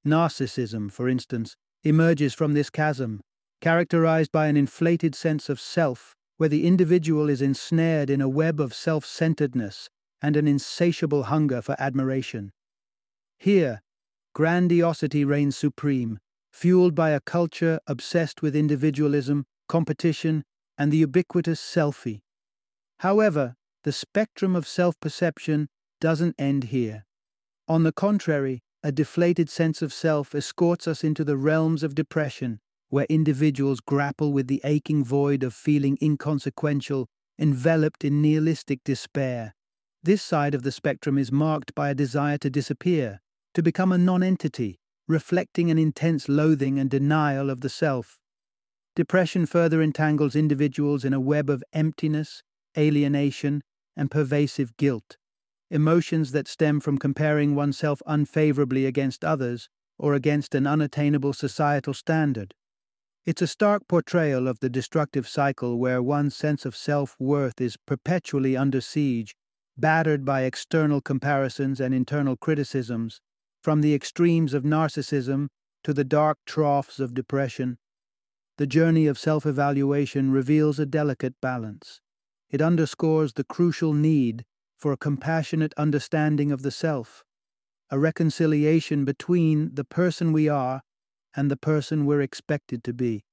Narcissism, 0.05 0.91
for 0.91 1.09
instance, 1.09 1.57
emerges 1.85 2.35
from 2.35 2.55
this 2.55 2.71
chasm, 2.71 3.21
characterized 3.61 4.33
by 4.33 4.47
an 4.47 4.57
inflated 4.57 5.15
sense 5.15 5.49
of 5.49 5.61
self, 5.61 6.15
where 6.37 6.49
the 6.49 6.67
individual 6.67 7.29
is 7.29 7.43
ensnared 7.43 8.11
in 8.11 8.21
a 8.21 8.29
web 8.29 8.61
of 8.61 8.75
self 8.75 9.05
centeredness 9.05 9.89
and 10.23 10.37
an 10.37 10.49
insatiable 10.49 11.25
hunger 11.25 11.63
for 11.63 11.77
admiration. 11.79 12.51
Here, 13.39 13.81
grandiosity 14.35 15.25
reigns 15.25 15.57
supreme, 15.57 16.19
fueled 16.53 16.95
by 16.95 17.11
a 17.11 17.21
culture 17.21 17.81
obsessed 17.87 18.43
with 18.43 18.57
individualism, 18.57 19.47
competition, 19.69 20.45
and 20.77 20.93
the 20.93 20.99
ubiquitous 20.99 21.61
selfie. 21.61 22.21
However, 23.01 23.55
the 23.85 23.93
spectrum 23.93 24.57
of 24.57 24.67
self 24.67 24.99
perception 25.01 25.69
doesn't 26.01 26.35
end 26.39 26.65
here. 26.65 27.05
On 27.69 27.83
the 27.83 27.93
contrary, 27.93 28.61
a 28.83 28.93
deflated 28.93 29.51
sense 29.51 29.83
of 29.83 29.93
self 29.93 30.35
escorts 30.35 30.87
us 30.87 31.03
into 31.03 31.25
the 31.25 31.37
realms 31.37 31.83
of 31.83 31.95
depression, 31.95 32.61
where 32.89 33.07
individuals 33.09 33.81
grapple 33.81 34.33
with 34.33 34.47
the 34.47 34.61
aching 34.65 35.05
void 35.05 35.43
of 35.43 35.53
feeling 35.53 35.99
inconsequential, 36.01 37.09
enveloped 37.39 38.05
in 38.05 38.23
nihilistic 38.23 38.83
despair. 38.85 39.55
This 40.03 40.23
side 40.23 40.55
of 40.55 40.63
the 40.63 40.73
spectrum 40.73 41.19
is 41.19 41.33
marked 41.33 41.75
by 41.75 41.91
a 41.91 41.95
desire 41.95 42.39
to 42.39 42.51
disappear, 42.51 43.21
to 43.55 43.63
become 43.63 43.93
a 43.93 43.99
nonentity, 43.99 44.79
reflecting 45.07 45.71
an 45.71 45.79
intense 45.79 46.29
loathing 46.29 46.79
and 46.79 46.89
denial 46.89 47.51
of 47.51 47.61
the 47.61 47.69
self. 47.69 48.19
Depression 48.95 49.45
further 49.45 49.83
entangles 49.83 50.35
individuals 50.35 51.05
in 51.05 51.13
a 51.13 51.21
web 51.21 51.51
of 51.51 51.63
emptiness, 51.73 52.43
alienation, 52.77 53.63
and 53.97 54.11
pervasive 54.11 54.77
guilt, 54.77 55.18
emotions 55.71 56.33
that 56.33 56.49
stem 56.49 56.81
from 56.81 56.99
comparing 56.99 57.55
oneself 57.55 58.01
unfavorably 58.07 58.87
against 58.87 59.25
others 59.25 59.69
or 59.99 60.15
against 60.15 60.55
an 60.55 60.67
unattainable 60.67 61.33
societal 61.33 61.93
standard. 61.93 62.55
It's 63.27 63.43
a 63.43 63.47
stark 63.47 63.87
portrayal 63.89 64.49
of 64.49 64.61
the 64.61 64.71
destructive 64.71 65.29
cycle 65.29 65.79
where 65.79 66.03
one's 66.03 66.35
sense 66.35 66.65
of 66.65 66.75
self 66.75 67.15
worth 67.19 67.61
is 67.61 67.77
perpetually 67.77 68.57
under 68.57 68.81
siege, 68.81 69.37
battered 69.77 70.25
by 70.25 70.43
external 70.43 71.01
comparisons 71.01 71.81
and 71.81 71.93
internal 71.93 72.37
criticisms, 72.37 73.21
from 73.63 73.83
the 73.83 73.95
extremes 73.95 74.55
of 74.55 74.63
narcissism 74.63 75.49
to 75.85 75.93
the 75.93 76.05
dark 76.05 76.39
troughs 76.47 77.01
of 77.01 77.13
depression. 77.13 77.77
The 78.57 78.67
journey 78.67 79.07
of 79.07 79.19
self 79.19 79.45
evaluation 79.45 80.31
reveals 80.31 80.79
a 80.79 80.87
delicate 80.87 81.35
balance. 81.43 82.01
It 82.51 82.63
underscores 82.63 83.35
the 83.35 83.45
crucial 83.45 83.93
need 83.93 84.45
for 84.79 84.93
a 84.93 84.97
compassionate 84.97 85.75
understanding 85.77 86.53
of 86.53 86.63
the 86.63 86.71
self, 86.71 87.25
a 87.91 87.99
reconciliation 87.99 89.05
between 89.05 89.75
the 89.75 89.85
person 89.85 90.33
we 90.33 90.49
are 90.49 90.83
and 91.35 91.51
the 91.51 91.57
person 91.57 92.07
we're 92.07 92.21
expected 92.21 92.85
to 92.85 92.93
be. 92.93 93.25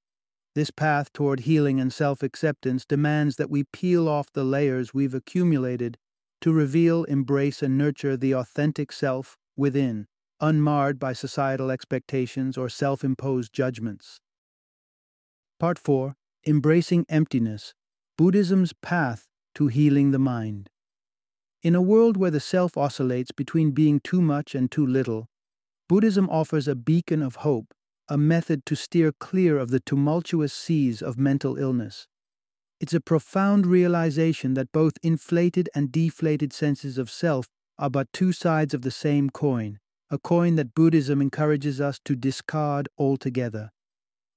This 0.56 0.72
path 0.72 1.14
toward 1.14 1.42
healing 1.42 1.80
and 1.80 1.94
self 1.94 2.24
acceptance 2.24 2.86
demands 2.86 3.36
that 3.36 3.50
we 3.50 3.66
peel 3.66 4.08
off 4.10 4.32
the 4.34 4.44
layers 4.44 4.94
we've 4.94 5.14
accumulated 5.14 5.98
to 6.42 6.52
reveal, 6.52 7.04
embrace, 7.06 7.62
and 7.62 7.78
nurture 7.78 8.18
the 8.18 8.34
authentic 8.34 8.92
self 8.92 9.38
within, 9.56 10.08
unmarred 10.40 10.98
by 11.00 11.14
societal 11.14 11.70
expectations 11.70 12.58
or 12.58 12.70
self 12.70 13.04
imposed 13.04 13.54
judgments. 13.54 14.20
Part 15.60 15.78
4 15.78 16.16
Embracing 16.48 17.06
Emptiness 17.10 17.74
Buddhism's 18.18 18.74
Path 18.82 19.28
to 19.56 19.68
Healing 19.68 20.12
the 20.12 20.20
Mind. 20.20 20.70
In 21.66 21.74
a 21.74 21.82
world 21.82 22.16
where 22.16 22.30
the 22.30 22.40
self 22.40 22.78
oscillates 22.78 23.32
between 23.32 23.72
being 23.72 24.00
too 24.00 24.22
much 24.22 24.54
and 24.54 24.70
too 24.70 24.86
little, 24.86 25.26
Buddhism 25.90 26.30
offers 26.30 26.68
a 26.68 26.76
beacon 26.76 27.24
of 27.24 27.38
hope, 27.38 27.74
a 28.08 28.20
method 28.20 28.68
to 28.68 28.76
steer 28.76 29.12
clear 29.12 29.58
of 29.58 29.72
the 29.72 29.80
tumultuous 29.80 30.54
seas 30.54 31.02
of 31.02 31.18
mental 31.18 31.58
illness. 31.58 32.08
It's 32.80 32.94
a 32.94 33.02
profound 33.02 33.66
realization 33.66 34.54
that 34.54 34.72
both 34.72 35.00
inflated 35.02 35.68
and 35.74 35.92
deflated 35.92 36.54
senses 36.54 37.00
of 37.00 37.10
self 37.10 37.48
are 37.80 37.90
but 37.90 38.14
two 38.14 38.32
sides 38.32 38.76
of 38.76 38.84
the 38.84 38.92
same 38.92 39.32
coin, 39.32 39.80
a 40.12 40.20
coin 40.20 40.58
that 40.58 40.76
Buddhism 40.76 41.20
encourages 41.20 41.82
us 41.82 42.00
to 42.06 42.16
discard 42.16 42.90
altogether. 42.96 43.72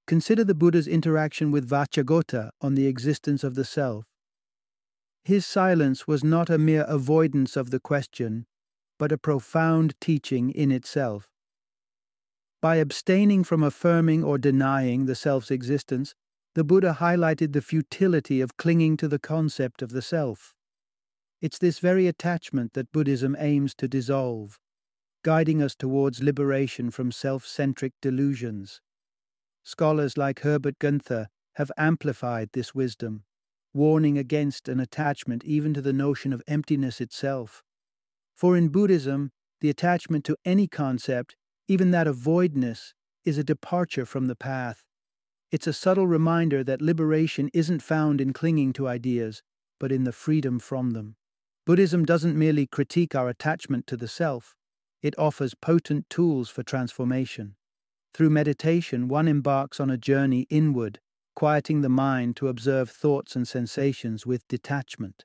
Consider 0.06 0.44
the 0.44 0.54
Buddha's 0.54 0.88
interaction 0.88 1.50
with 1.50 1.68
Vacchagotta 1.68 2.52
on 2.62 2.74
the 2.74 2.86
existence 2.86 3.44
of 3.44 3.54
the 3.54 3.66
self. 3.66 4.06
His 5.28 5.44
silence 5.44 6.06
was 6.06 6.24
not 6.24 6.48
a 6.48 6.56
mere 6.56 6.84
avoidance 6.84 7.54
of 7.54 7.68
the 7.68 7.78
question, 7.78 8.46
but 8.98 9.12
a 9.12 9.18
profound 9.18 9.94
teaching 10.00 10.48
in 10.48 10.72
itself. 10.72 11.28
By 12.62 12.76
abstaining 12.76 13.44
from 13.44 13.62
affirming 13.62 14.24
or 14.24 14.38
denying 14.38 15.04
the 15.04 15.14
self's 15.14 15.50
existence, 15.50 16.14
the 16.54 16.64
Buddha 16.64 16.96
highlighted 16.98 17.52
the 17.52 17.60
futility 17.60 18.40
of 18.40 18.56
clinging 18.56 18.96
to 18.96 19.06
the 19.06 19.18
concept 19.18 19.82
of 19.82 19.90
the 19.90 20.00
self. 20.00 20.54
It's 21.42 21.58
this 21.58 21.78
very 21.78 22.06
attachment 22.06 22.72
that 22.72 22.90
Buddhism 22.90 23.36
aims 23.38 23.74
to 23.74 23.86
dissolve, 23.86 24.58
guiding 25.22 25.60
us 25.60 25.74
towards 25.74 26.22
liberation 26.22 26.90
from 26.90 27.12
self 27.12 27.46
centric 27.46 27.92
delusions. 28.00 28.80
Scholars 29.62 30.16
like 30.16 30.40
Herbert 30.40 30.78
Guenther 30.78 31.26
have 31.56 31.70
amplified 31.76 32.48
this 32.54 32.74
wisdom 32.74 33.24
warning 33.74 34.18
against 34.18 34.68
an 34.68 34.80
attachment 34.80 35.44
even 35.44 35.74
to 35.74 35.82
the 35.82 35.92
notion 35.92 36.32
of 36.32 36.42
emptiness 36.46 37.00
itself. 37.00 37.62
For 38.34 38.56
in 38.56 38.68
Buddhism, 38.68 39.30
the 39.60 39.70
attachment 39.70 40.24
to 40.26 40.36
any 40.44 40.66
concept, 40.66 41.36
even 41.66 41.90
that 41.90 42.06
of 42.06 42.16
voidness, 42.16 42.94
is 43.24 43.38
a 43.38 43.44
departure 43.44 44.06
from 44.06 44.26
the 44.26 44.36
path. 44.36 44.84
It's 45.50 45.66
a 45.66 45.72
subtle 45.72 46.06
reminder 46.06 46.62
that 46.64 46.82
liberation 46.82 47.50
isn't 47.52 47.82
found 47.82 48.20
in 48.20 48.32
clinging 48.32 48.72
to 48.74 48.88
ideas, 48.88 49.42
but 49.80 49.92
in 49.92 50.04
the 50.04 50.12
freedom 50.12 50.58
from 50.58 50.90
them. 50.90 51.16
Buddhism 51.66 52.04
doesn't 52.04 52.38
merely 52.38 52.66
critique 52.66 53.14
our 53.14 53.28
attachment 53.28 53.86
to 53.88 53.96
the 53.96 54.08
self, 54.08 54.54
it 55.02 55.18
offers 55.18 55.54
potent 55.54 56.08
tools 56.10 56.48
for 56.48 56.62
transformation. 56.62 57.56
Through 58.14 58.30
meditation, 58.30 59.08
one 59.08 59.28
embarks 59.28 59.78
on 59.78 59.90
a 59.90 59.98
journey 59.98 60.46
inward 60.50 61.00
quieting 61.38 61.82
the 61.82 61.88
mind 61.88 62.34
to 62.34 62.48
observe 62.48 62.90
thoughts 62.90 63.36
and 63.36 63.46
sensations 63.46 64.26
with 64.26 64.48
detachment. 64.48 65.24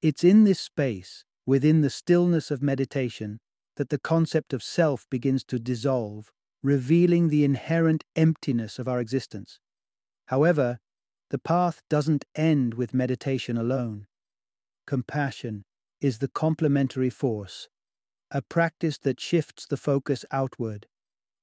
It's 0.00 0.22
in 0.22 0.44
this 0.44 0.60
space, 0.60 1.24
within 1.44 1.80
the 1.80 1.90
stillness 1.90 2.52
of 2.52 2.62
meditation, 2.62 3.40
that 3.74 3.88
the 3.88 3.98
concept 3.98 4.52
of 4.52 4.62
self 4.62 5.04
begins 5.10 5.42
to 5.46 5.58
dissolve, 5.58 6.30
revealing 6.62 7.26
the 7.26 7.42
inherent 7.42 8.04
emptiness 8.14 8.78
of 8.78 8.86
our 8.86 9.00
existence. 9.00 9.58
However, 10.26 10.78
the 11.30 11.40
path 11.40 11.82
doesn't 11.90 12.24
end 12.36 12.74
with 12.74 12.94
meditation 12.94 13.58
alone. 13.58 14.06
Compassion 14.86 15.64
is 16.00 16.18
the 16.18 16.28
complementary 16.28 17.10
force, 17.10 17.68
a 18.30 18.42
practice 18.42 18.96
that 18.98 19.18
shifts 19.18 19.66
the 19.66 19.76
focus 19.76 20.24
outward, 20.30 20.86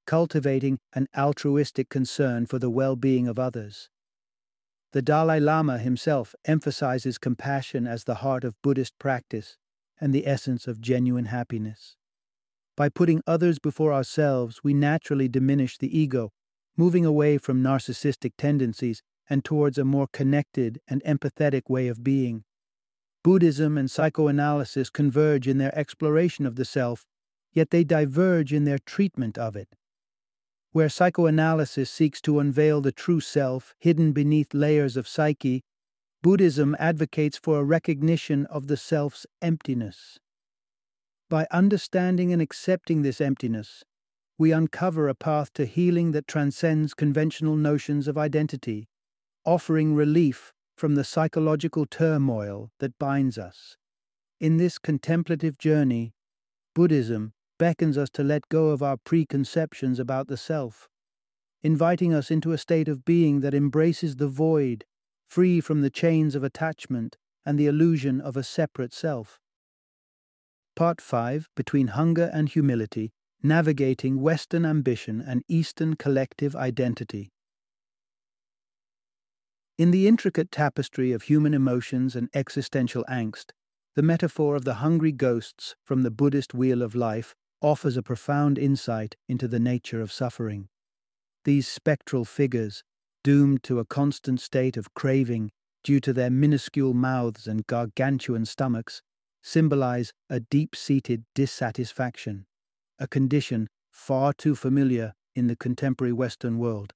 cultivating 0.05 0.79
an 0.93 1.07
altruistic 1.17 1.89
concern 1.89 2.45
for 2.45 2.59
the 2.59 2.69
well 2.69 2.95
being 2.95 3.27
of 3.27 3.39
others. 3.39 3.89
The 4.91 5.01
Dalai 5.01 5.39
Lama 5.39 5.77
himself 5.77 6.35
emphasizes 6.45 7.17
compassion 7.17 7.85
as 7.85 8.05
the 8.05 8.15
heart 8.15 8.43
of 8.43 8.61
Buddhist 8.61 8.97
practice 8.97 9.57
and 9.99 10.13
the 10.13 10.27
essence 10.27 10.67
of 10.67 10.79
genuine 10.79 11.25
happiness. 11.25 11.97
By 12.77 12.89
putting 12.89 13.21
others 13.25 13.59
before 13.59 13.93
ourselves, 13.93 14.61
we 14.63 14.73
naturally 14.73 15.27
diminish 15.27 15.77
the 15.77 15.97
ego, 15.97 16.31
moving 16.77 17.05
away 17.05 17.37
from 17.37 17.63
narcissistic 17.63 18.33
tendencies 18.37 19.01
and 19.29 19.43
towards 19.43 19.77
a 19.77 19.85
more 19.85 20.07
connected 20.07 20.79
and 20.87 21.01
empathetic 21.03 21.69
way 21.69 21.87
of 21.87 22.03
being. 22.03 22.43
Buddhism 23.23 23.77
and 23.77 23.89
psychoanalysis 23.89 24.89
converge 24.89 25.47
in 25.47 25.57
their 25.57 25.75
exploration 25.77 26.45
of 26.45 26.57
the 26.57 26.65
self, 26.65 27.05
yet 27.51 27.71
they 27.71 27.83
diverge 27.83 28.53
in 28.53 28.65
their 28.65 28.77
treatment 28.77 29.37
of 29.37 29.55
it. 29.55 29.69
Where 30.75 30.89
psychoanalysis 30.89 31.89
seeks 31.89 32.19
to 32.23 32.39
unveil 32.39 32.81
the 32.81 32.91
true 32.91 33.21
self 33.21 33.73
hidden 33.79 34.11
beneath 34.11 34.53
layers 34.53 34.97
of 34.97 35.07
psyche, 35.07 35.63
Buddhism 36.21 36.75
advocates 36.77 37.37
for 37.37 37.59
a 37.59 37.63
recognition 37.63 38.45
of 38.47 38.67
the 38.67 38.75
self's 38.75 39.25
emptiness. 39.41 40.19
By 41.29 41.47
understanding 41.49 42.33
and 42.33 42.41
accepting 42.41 43.03
this 43.03 43.21
emptiness, 43.21 43.85
we 44.37 44.51
uncover 44.51 45.07
a 45.07 45.15
path 45.15 45.53
to 45.53 45.65
healing 45.65 46.11
that 46.11 46.27
transcends 46.27 46.93
conventional 46.93 47.55
notions 47.55 48.09
of 48.09 48.17
identity, 48.17 48.89
offering 49.45 49.95
relief 49.95 50.51
from 50.75 50.95
the 50.95 51.05
psychological 51.05 51.85
turmoil 51.85 52.69
that 52.81 52.99
binds 52.99 53.37
us. 53.37 53.77
In 54.41 54.57
this 54.57 54.77
contemplative 54.77 55.57
journey, 55.57 56.11
Buddhism 56.73 57.31
beckons 57.57 57.97
us 57.97 58.09
to 58.11 58.23
let 58.23 58.49
go 58.49 58.69
of 58.69 58.83
our 58.83 58.97
preconceptions 58.97 59.99
about 59.99 60.27
the 60.27 60.37
self, 60.37 60.89
inviting 61.63 62.13
us 62.13 62.29
into 62.29 62.51
a 62.51 62.57
state 62.57 62.87
of 62.87 63.05
being 63.05 63.39
that 63.41 63.53
embraces 63.53 64.17
the 64.17 64.27
void, 64.27 64.85
free 65.27 65.59
from 65.59 65.81
the 65.81 65.89
chains 65.89 66.35
of 66.35 66.43
attachment 66.43 67.17
and 67.45 67.57
the 67.57 67.67
illusion 67.67 68.19
of 68.19 68.35
a 68.35 68.43
separate 68.43 68.93
self. 68.93 69.39
Part 70.75 70.99
5 70.99 71.47
Between 71.55 71.87
Hunger 71.87 72.29
and 72.33 72.49
Humility 72.49 73.11
Navigating 73.41 74.21
Western 74.21 74.65
Ambition 74.65 75.21
and 75.21 75.43
Eastern 75.47 75.95
Collective 75.95 76.55
Identity. 76.55 77.31
In 79.77 79.91
the 79.91 80.07
intricate 80.07 80.51
tapestry 80.51 81.11
of 81.11 81.23
human 81.23 81.53
emotions 81.53 82.15
and 82.15 82.29
existential 82.33 83.05
angst, 83.09 83.51
the 83.95 84.01
metaphor 84.01 84.55
of 84.55 84.65
the 84.65 84.75
hungry 84.75 85.11
ghosts 85.11 85.75
from 85.83 86.03
the 86.03 86.11
Buddhist 86.11 86.53
Wheel 86.53 86.81
of 86.81 86.95
Life 86.95 87.35
offers 87.65 87.97
a 87.97 88.03
profound 88.03 88.59
insight 88.59 89.15
into 89.27 89.47
the 89.47 89.59
nature 89.59 89.99
of 89.99 90.11
suffering. 90.11 90.67
These 91.45 91.67
spectral 91.67 92.23
figures, 92.23 92.83
doomed 93.23 93.63
to 93.63 93.79
a 93.79 93.85
constant 93.85 94.39
state 94.39 94.77
of 94.77 94.93
craving 94.93 95.49
due 95.83 95.99
to 95.99 96.13
their 96.13 96.29
minuscule 96.29 96.93
mouths 96.93 97.47
and 97.47 97.65
gargantuan 97.65 98.45
stomachs, 98.45 99.01
symbolize 99.41 100.13
a 100.29 100.39
deep 100.39 100.75
seated 100.75 101.23
dissatisfaction, 101.33 102.45
a 102.99 103.07
condition 103.07 103.67
far 103.91 104.31
too 104.31 104.53
familiar 104.53 105.13
in 105.33 105.47
the 105.47 105.55
contemporary 105.55 106.13
Western 106.13 106.59
world. 106.59 106.93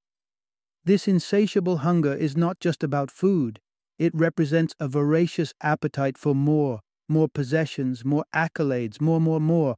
This 0.86 1.08
insatiable 1.08 1.78
hunger 1.78 2.14
is 2.14 2.38
not 2.38 2.60
just 2.60 2.84
about 2.84 3.10
food, 3.10 3.60
it 3.98 4.14
represents 4.14 4.76
a 4.80 4.88
voracious 4.88 5.52
appetite 5.62 6.16
for 6.16 6.36
more, 6.36 6.82
more 7.08 7.28
possessions, 7.28 8.06
more 8.06 8.26
accolades, 8.36 9.02
more, 9.02 9.20
more, 9.20 9.42
more, 9.42 9.76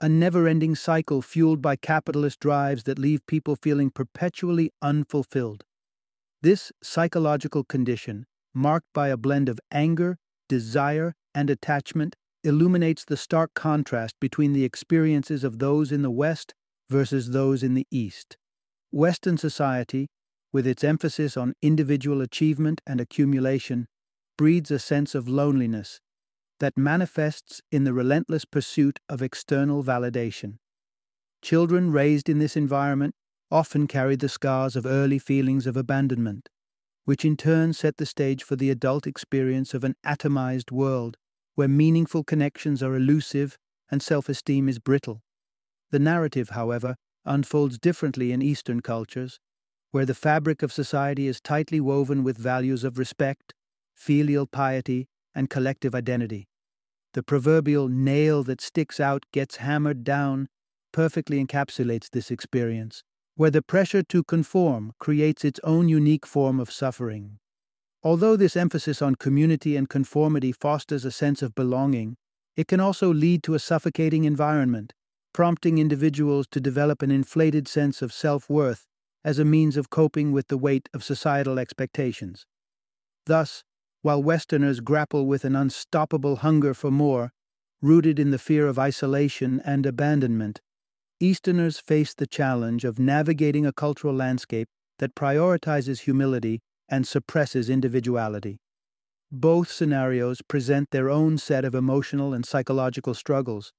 a 0.00 0.08
never 0.08 0.46
ending 0.46 0.74
cycle 0.74 1.20
fueled 1.20 1.60
by 1.60 1.74
capitalist 1.74 2.38
drives 2.38 2.84
that 2.84 2.98
leave 2.98 3.26
people 3.26 3.56
feeling 3.56 3.90
perpetually 3.90 4.70
unfulfilled. 4.80 5.64
This 6.40 6.70
psychological 6.82 7.64
condition, 7.64 8.26
marked 8.54 8.86
by 8.94 9.08
a 9.08 9.16
blend 9.16 9.48
of 9.48 9.58
anger, 9.72 10.18
desire, 10.48 11.14
and 11.34 11.50
attachment 11.50 12.14
illuminates 12.44 13.04
the 13.04 13.16
stark 13.16 13.52
contrast 13.54 14.14
between 14.20 14.52
the 14.52 14.64
experiences 14.64 15.42
of 15.42 15.58
those 15.58 15.90
in 15.90 16.02
the 16.02 16.10
West 16.10 16.54
versus 16.88 17.30
those 17.30 17.64
in 17.64 17.74
the 17.74 17.86
East. 17.90 18.36
Western 18.92 19.36
society, 19.36 20.06
with 20.52 20.66
its 20.66 20.84
emphasis 20.84 21.36
on 21.36 21.54
individual 21.60 22.20
achievement 22.20 22.80
and 22.86 23.00
accumulation, 23.00 23.88
breeds 24.36 24.70
a 24.70 24.78
sense 24.78 25.14
of 25.16 25.28
loneliness 25.28 26.00
that 26.60 26.76
manifests 26.76 27.60
in 27.70 27.84
the 27.84 27.92
relentless 27.92 28.44
pursuit 28.44 28.98
of 29.08 29.22
external 29.22 29.82
validation. 29.84 30.58
Children 31.42 31.92
raised 31.92 32.28
in 32.28 32.38
this 32.38 32.56
environment 32.56 33.14
often 33.50 33.86
carry 33.86 34.16
the 34.16 34.28
scars 34.28 34.76
of 34.76 34.84
early 34.84 35.18
feelings 35.18 35.66
of 35.66 35.76
abandonment, 35.76 36.48
which 37.04 37.24
in 37.24 37.36
turn 37.36 37.72
set 37.72 37.96
the 37.96 38.06
stage 38.06 38.42
for 38.42 38.56
the 38.56 38.70
adult 38.70 39.06
experience 39.06 39.72
of 39.72 39.84
an 39.84 39.94
atomized 40.04 40.70
world 40.70 41.16
where 41.54 41.68
meaningful 41.68 42.22
connections 42.22 42.82
are 42.82 42.94
elusive 42.94 43.58
and 43.90 44.02
self 44.02 44.28
esteem 44.28 44.68
is 44.68 44.78
brittle. 44.78 45.22
The 45.90 45.98
narrative, 45.98 46.50
however, 46.50 46.96
unfolds 47.24 47.78
differently 47.78 48.32
in 48.32 48.42
Eastern 48.42 48.80
cultures, 48.80 49.40
where 49.90 50.04
the 50.04 50.14
fabric 50.14 50.62
of 50.62 50.72
society 50.72 51.26
is 51.26 51.40
tightly 51.40 51.80
woven 51.80 52.22
with 52.22 52.36
values 52.36 52.84
of 52.84 52.98
respect, 52.98 53.54
filial 53.94 54.46
piety, 54.46 55.08
and 55.34 55.50
collective 55.50 55.94
identity. 55.94 56.48
The 57.14 57.22
proverbial 57.22 57.88
nail 57.88 58.42
that 58.44 58.60
sticks 58.60 59.00
out 59.00 59.24
gets 59.32 59.56
hammered 59.56 60.04
down 60.04 60.48
perfectly 60.92 61.44
encapsulates 61.44 62.10
this 62.10 62.30
experience, 62.30 63.02
where 63.34 63.50
the 63.50 63.62
pressure 63.62 64.02
to 64.02 64.24
conform 64.24 64.92
creates 64.98 65.44
its 65.44 65.60
own 65.64 65.88
unique 65.88 66.26
form 66.26 66.60
of 66.60 66.70
suffering. 66.70 67.38
Although 68.02 68.36
this 68.36 68.56
emphasis 68.56 69.02
on 69.02 69.16
community 69.16 69.76
and 69.76 69.88
conformity 69.88 70.52
fosters 70.52 71.04
a 71.04 71.10
sense 71.10 71.42
of 71.42 71.54
belonging, 71.54 72.16
it 72.56 72.68
can 72.68 72.80
also 72.80 73.12
lead 73.12 73.42
to 73.44 73.54
a 73.54 73.58
suffocating 73.58 74.24
environment, 74.24 74.92
prompting 75.32 75.78
individuals 75.78 76.46
to 76.50 76.60
develop 76.60 77.02
an 77.02 77.10
inflated 77.10 77.68
sense 77.68 78.02
of 78.02 78.12
self 78.12 78.48
worth 78.48 78.86
as 79.24 79.38
a 79.38 79.44
means 79.44 79.76
of 79.76 79.90
coping 79.90 80.32
with 80.32 80.48
the 80.48 80.58
weight 80.58 80.88
of 80.94 81.04
societal 81.04 81.58
expectations. 81.58 82.46
Thus, 83.26 83.62
while 84.08 84.22
Westerners 84.22 84.80
grapple 84.80 85.26
with 85.26 85.44
an 85.44 85.54
unstoppable 85.54 86.36
hunger 86.36 86.72
for 86.72 86.90
more, 86.90 87.30
rooted 87.82 88.18
in 88.18 88.30
the 88.30 88.38
fear 88.38 88.66
of 88.66 88.78
isolation 88.78 89.60
and 89.66 89.84
abandonment, 89.84 90.62
Easterners 91.20 91.78
face 91.78 92.14
the 92.14 92.26
challenge 92.26 92.86
of 92.86 92.98
navigating 92.98 93.66
a 93.66 93.72
cultural 93.72 94.14
landscape 94.14 94.66
that 94.98 95.14
prioritizes 95.14 96.00
humility 96.00 96.62
and 96.88 97.06
suppresses 97.06 97.68
individuality. 97.68 98.56
Both 99.30 99.70
scenarios 99.70 100.40
present 100.40 100.88
their 100.90 101.10
own 101.10 101.36
set 101.36 101.66
of 101.66 101.74
emotional 101.74 102.32
and 102.32 102.46
psychological 102.46 103.12
struggles, 103.12 103.74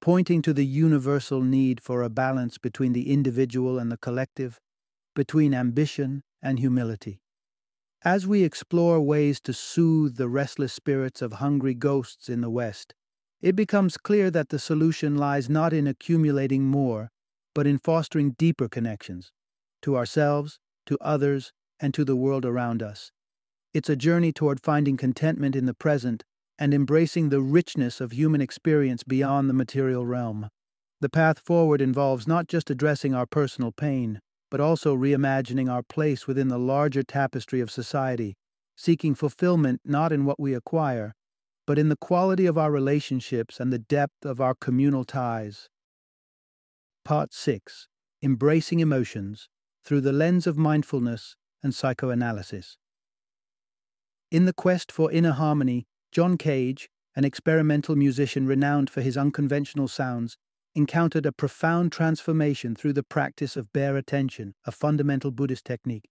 pointing 0.00 0.42
to 0.42 0.52
the 0.52 0.64
universal 0.64 1.42
need 1.42 1.80
for 1.82 2.04
a 2.04 2.08
balance 2.08 2.56
between 2.56 2.92
the 2.92 3.10
individual 3.10 3.80
and 3.80 3.90
the 3.90 3.98
collective, 3.98 4.60
between 5.16 5.52
ambition 5.52 6.22
and 6.40 6.60
humility. 6.60 7.21
As 8.04 8.26
we 8.26 8.42
explore 8.42 9.00
ways 9.00 9.40
to 9.42 9.52
soothe 9.52 10.16
the 10.16 10.28
restless 10.28 10.72
spirits 10.72 11.22
of 11.22 11.34
hungry 11.34 11.72
ghosts 11.72 12.28
in 12.28 12.40
the 12.40 12.50
West, 12.50 12.94
it 13.40 13.54
becomes 13.54 13.96
clear 13.96 14.28
that 14.28 14.48
the 14.48 14.58
solution 14.58 15.14
lies 15.14 15.48
not 15.48 15.72
in 15.72 15.86
accumulating 15.86 16.64
more, 16.64 17.12
but 17.54 17.64
in 17.64 17.78
fostering 17.78 18.32
deeper 18.32 18.68
connections 18.68 19.30
to 19.82 19.96
ourselves, 19.96 20.58
to 20.86 20.98
others, 21.00 21.52
and 21.78 21.94
to 21.94 22.04
the 22.04 22.16
world 22.16 22.44
around 22.44 22.82
us. 22.82 23.12
It's 23.72 23.88
a 23.88 23.96
journey 23.96 24.32
toward 24.32 24.60
finding 24.60 24.96
contentment 24.96 25.54
in 25.54 25.66
the 25.66 25.74
present 25.74 26.24
and 26.58 26.74
embracing 26.74 27.28
the 27.28 27.40
richness 27.40 28.00
of 28.00 28.10
human 28.10 28.40
experience 28.40 29.04
beyond 29.04 29.48
the 29.48 29.54
material 29.54 30.06
realm. 30.06 30.48
The 31.00 31.08
path 31.08 31.38
forward 31.38 31.80
involves 31.80 32.26
not 32.26 32.48
just 32.48 32.68
addressing 32.68 33.14
our 33.14 33.26
personal 33.26 33.70
pain, 33.70 34.20
but 34.52 34.60
also 34.60 34.94
reimagining 34.94 35.72
our 35.72 35.82
place 35.82 36.26
within 36.26 36.48
the 36.48 36.58
larger 36.58 37.02
tapestry 37.02 37.62
of 37.62 37.70
society, 37.70 38.36
seeking 38.76 39.14
fulfillment 39.14 39.80
not 39.82 40.12
in 40.12 40.26
what 40.26 40.38
we 40.38 40.52
acquire, 40.52 41.14
but 41.66 41.78
in 41.78 41.88
the 41.88 41.96
quality 41.96 42.44
of 42.44 42.58
our 42.58 42.70
relationships 42.70 43.58
and 43.58 43.72
the 43.72 43.78
depth 43.78 44.26
of 44.26 44.42
our 44.42 44.54
communal 44.54 45.04
ties. 45.04 45.70
Part 47.02 47.32
6 47.32 47.88
Embracing 48.22 48.80
Emotions 48.80 49.48
Through 49.86 50.02
the 50.02 50.12
Lens 50.12 50.46
of 50.46 50.58
Mindfulness 50.58 51.34
and 51.62 51.74
psychoanalysis. 51.74 52.76
In 54.30 54.44
the 54.44 54.52
quest 54.52 54.92
for 54.92 55.10
inner 55.10 55.32
harmony, 55.32 55.86
John 56.10 56.36
Cage, 56.36 56.90
an 57.16 57.24
experimental 57.24 57.96
musician 57.96 58.46
renowned 58.46 58.90
for 58.90 59.00
his 59.00 59.16
unconventional 59.16 59.88
sounds, 59.88 60.36
encountered 60.74 61.26
a 61.26 61.32
profound 61.32 61.92
transformation 61.92 62.74
through 62.74 62.92
the 62.92 63.02
practice 63.02 63.56
of 63.56 63.72
bare 63.72 63.96
attention, 63.96 64.54
a 64.64 64.72
fundamental 64.72 65.30
Buddhist 65.30 65.64
technique. 65.64 66.08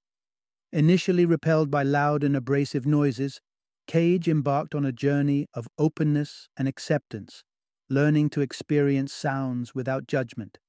Initially 0.71 1.26
repelled 1.26 1.69
by 1.71 1.84
loud 1.84 2.24
and 2.24 2.36
abrasive 2.36 2.86
noises, 2.86 3.41
Cage 3.88 4.28
embarked 4.28 4.76
on 4.76 4.86
a 4.86 4.91
journey 4.91 5.47
of 5.54 5.67
openness 5.78 6.47
and 6.56 6.67
acceptance, 6.67 7.43
learning 7.89 8.30
to 8.30 8.41
experience 8.41 9.12
sounds 9.12 9.76
without 9.76 10.08
judgment. 10.08 10.60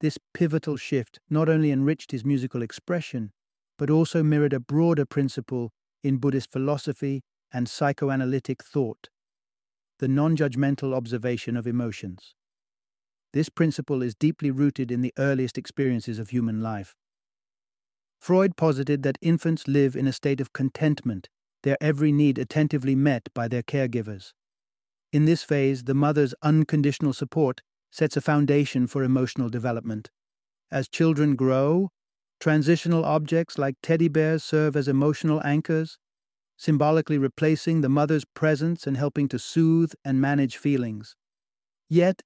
This 0.00 0.18
pivotal 0.34 0.76
shift 0.76 1.18
not 1.30 1.48
only 1.48 1.70
enriched 1.70 2.12
his 2.12 2.24
musical 2.24 2.62
expression, 2.62 3.32
but 3.78 3.90
also 3.90 4.22
mirrored 4.22 4.52
a 4.52 4.60
broader 4.60 5.06
principle 5.06 5.72
in 6.04 6.18
Buddhist 6.18 6.52
philosophy 6.52 7.22
and 7.52 7.68
psychoanalytic 7.68 8.62
thought 8.62 9.08
the 9.98 10.08
non 10.08 10.36
judgmental 10.36 10.94
observation 10.94 11.56
of 11.56 11.64
emotions. 11.64 12.34
This 13.32 13.48
principle 13.48 14.02
is 14.02 14.14
deeply 14.14 14.50
rooted 14.50 14.90
in 14.90 15.00
the 15.00 15.14
earliest 15.18 15.56
experiences 15.56 16.18
of 16.18 16.30
human 16.30 16.60
life. 16.60 16.94
Freud 18.20 18.56
posited 18.56 19.02
that 19.02 19.18
infants 19.20 19.66
live 19.66 19.96
in 19.96 20.06
a 20.06 20.12
state 20.12 20.40
of 20.40 20.52
contentment, 20.52 21.28
their 21.62 21.76
every 21.80 22.12
need 22.12 22.38
attentively 22.38 22.94
met 22.94 23.28
by 23.34 23.48
their 23.48 23.62
caregivers. 23.62 24.32
In 25.12 25.24
this 25.24 25.42
phase, 25.42 25.84
the 25.84 25.94
mother's 25.94 26.34
unconditional 26.42 27.12
support 27.12 27.62
sets 27.90 28.16
a 28.16 28.20
foundation 28.20 28.86
for 28.86 29.02
emotional 29.02 29.48
development. 29.48 30.10
As 30.70 30.88
children 30.88 31.36
grow, 31.36 31.90
transitional 32.40 33.04
objects 33.04 33.58
like 33.58 33.76
teddy 33.82 34.08
bears 34.08 34.42
serve 34.42 34.76
as 34.76 34.88
emotional 34.88 35.42
anchors, 35.44 35.98
symbolically 36.56 37.18
replacing 37.18 37.80
the 37.80 37.88
mother's 37.88 38.24
presence 38.24 38.86
and 38.86 38.96
helping 38.96 39.28
to 39.28 39.38
soothe 39.38 39.92
and 40.04 40.20
manage 40.20 40.56
feelings. 40.56 41.16
Yet, 41.90 42.22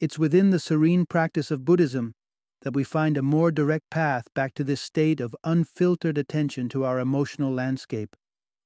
it's 0.00 0.18
within 0.18 0.50
the 0.50 0.58
serene 0.58 1.04
practice 1.04 1.50
of 1.50 1.64
Buddhism 1.64 2.14
that 2.62 2.74
we 2.74 2.84
find 2.84 3.16
a 3.16 3.22
more 3.22 3.50
direct 3.50 3.88
path 3.90 4.24
back 4.34 4.54
to 4.54 4.64
this 4.64 4.80
state 4.80 5.20
of 5.20 5.36
unfiltered 5.44 6.18
attention 6.18 6.68
to 6.70 6.84
our 6.84 6.98
emotional 6.98 7.52
landscape. 7.52 8.16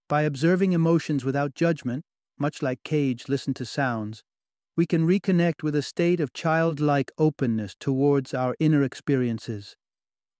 By 0.09 0.23
observing 0.23 0.73
emotions 0.73 1.25
without 1.25 1.55
judgment, 1.55 2.05
much 2.39 2.63
like 2.63 2.83
Cage 2.85 3.29
listened 3.29 3.57
to 3.57 3.65
sounds, 3.65 4.23
we 4.77 4.87
can 4.87 5.07
reconnect 5.07 5.63
with 5.63 5.77
a 5.77 5.83
state 5.83 6.21
of 6.21 6.33
childlike 6.33 7.13
openness 7.19 7.77
towards 7.79 8.35
our 8.35 8.57
inner 8.59 8.83
experiences. 8.83 9.77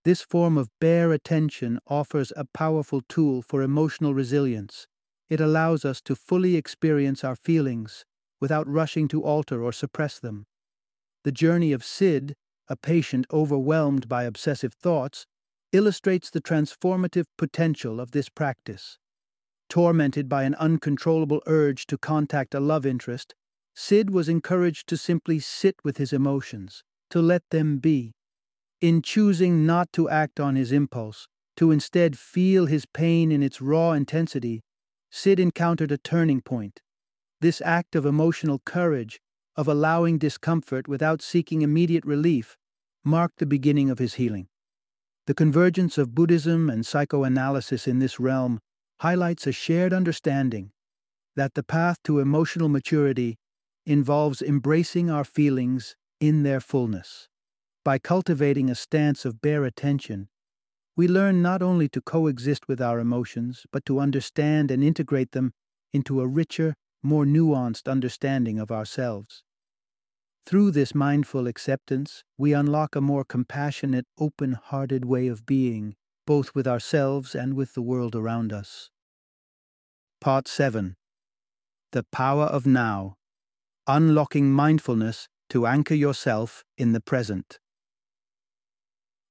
This 0.03 0.21
form 0.21 0.57
of 0.57 0.69
bare 0.79 1.11
attention 1.11 1.79
offers 1.87 2.31
a 2.35 2.45
powerful 2.45 3.01
tool 3.07 3.41
for 3.41 3.61
emotional 3.61 4.13
resilience. 4.13 4.87
It 5.29 5.41
allows 5.41 5.83
us 5.83 6.01
to 6.01 6.15
fully 6.15 6.55
experience 6.55 7.23
our 7.23 7.35
feelings 7.35 8.05
without 8.39 8.67
rushing 8.67 9.07
to 9.07 9.23
alter 9.23 9.63
or 9.63 9.71
suppress 9.71 10.19
them. 10.19 10.45
The 11.25 11.31
journey 11.31 11.71
of 11.71 11.83
Sid, 11.83 12.35
a 12.67 12.75
patient 12.75 13.25
overwhelmed 13.33 14.07
by 14.07 14.25
obsessive 14.25 14.75
thoughts, 14.75 15.25
illustrates 15.71 16.29
the 16.29 16.39
transformative 16.39 17.25
potential 17.35 17.99
of 17.99 18.11
this 18.11 18.29
practice. 18.29 18.99
Tormented 19.67 20.29
by 20.29 20.43
an 20.43 20.53
uncontrollable 20.53 21.41
urge 21.47 21.87
to 21.87 21.97
contact 21.97 22.53
a 22.53 22.59
love 22.59 22.85
interest, 22.85 23.33
Sid 23.73 24.11
was 24.11 24.29
encouraged 24.29 24.87
to 24.89 24.97
simply 24.97 25.39
sit 25.39 25.77
with 25.83 25.97
his 25.97 26.13
emotions, 26.13 26.83
to 27.09 27.23
let 27.23 27.41
them 27.49 27.79
be. 27.79 28.13
In 28.79 29.01
choosing 29.01 29.65
not 29.65 29.91
to 29.93 30.07
act 30.07 30.39
on 30.39 30.55
his 30.55 30.71
impulse, 30.71 31.27
to 31.57 31.71
instead 31.71 32.19
feel 32.19 32.67
his 32.67 32.85
pain 32.85 33.31
in 33.31 33.41
its 33.41 33.59
raw 33.59 33.93
intensity, 33.93 34.61
Sid 35.09 35.39
encountered 35.39 35.91
a 35.91 35.97
turning 35.97 36.41
point. 36.41 36.81
This 37.41 37.61
act 37.65 37.95
of 37.95 38.05
emotional 38.05 38.61
courage, 38.63 39.19
of 39.55 39.67
allowing 39.67 40.17
discomfort 40.17 40.87
without 40.87 41.21
seeking 41.21 41.61
immediate 41.61 42.05
relief, 42.05 42.57
marked 43.03 43.37
the 43.37 43.45
beginning 43.45 43.89
of 43.89 43.99
his 43.99 44.15
healing. 44.15 44.47
The 45.27 45.33
convergence 45.33 45.97
of 45.97 46.13
Buddhism 46.13 46.69
and 46.69 46.85
psychoanalysis 46.85 47.87
in 47.87 47.99
this 47.99 48.19
realm 48.19 48.59
highlights 49.01 49.47
a 49.47 49.51
shared 49.51 49.93
understanding 49.93 50.71
that 51.35 51.53
the 51.53 51.63
path 51.63 51.97
to 52.03 52.19
emotional 52.19 52.69
maturity 52.69 53.37
involves 53.85 54.41
embracing 54.41 55.09
our 55.09 55.23
feelings 55.23 55.95
in 56.19 56.43
their 56.43 56.59
fullness. 56.59 57.27
By 57.83 57.99
cultivating 57.99 58.69
a 58.69 58.75
stance 58.75 59.25
of 59.25 59.41
bare 59.41 59.63
attention, 59.63 60.29
we 60.97 61.07
learn 61.07 61.41
not 61.41 61.61
only 61.61 61.89
to 61.89 62.01
coexist 62.01 62.67
with 62.67 62.81
our 62.81 62.99
emotions, 62.99 63.65
but 63.71 63.85
to 63.85 63.99
understand 63.99 64.71
and 64.71 64.83
integrate 64.83 65.31
them 65.31 65.53
into 65.91 66.21
a 66.21 66.27
richer, 66.27 66.75
more 67.03 67.25
nuanced 67.25 67.91
understanding 67.91 68.59
of 68.59 68.71
ourselves. 68.71 69.43
Through 70.45 70.71
this 70.71 70.93
mindful 70.93 71.47
acceptance, 71.47 72.23
we 72.37 72.53
unlock 72.53 72.95
a 72.95 73.01
more 73.01 73.23
compassionate, 73.23 74.05
open 74.19 74.53
hearted 74.53 75.03
way 75.03 75.25
of 75.25 75.47
being, 75.47 75.95
both 76.27 76.53
with 76.53 76.67
ourselves 76.67 77.33
and 77.33 77.55
with 77.55 77.73
the 77.73 77.81
world 77.81 78.15
around 78.15 78.53
us. 78.53 78.91
Part 80.21 80.47
7 80.47 80.97
The 81.93 82.03
Power 82.11 82.43
of 82.43 82.67
Now 82.67 83.15
Unlocking 83.87 84.51
Mindfulness 84.51 85.27
to 85.49 85.65
Anchor 85.65 85.95
Yourself 85.95 86.63
in 86.77 86.93
the 86.93 87.01
Present. 87.01 87.59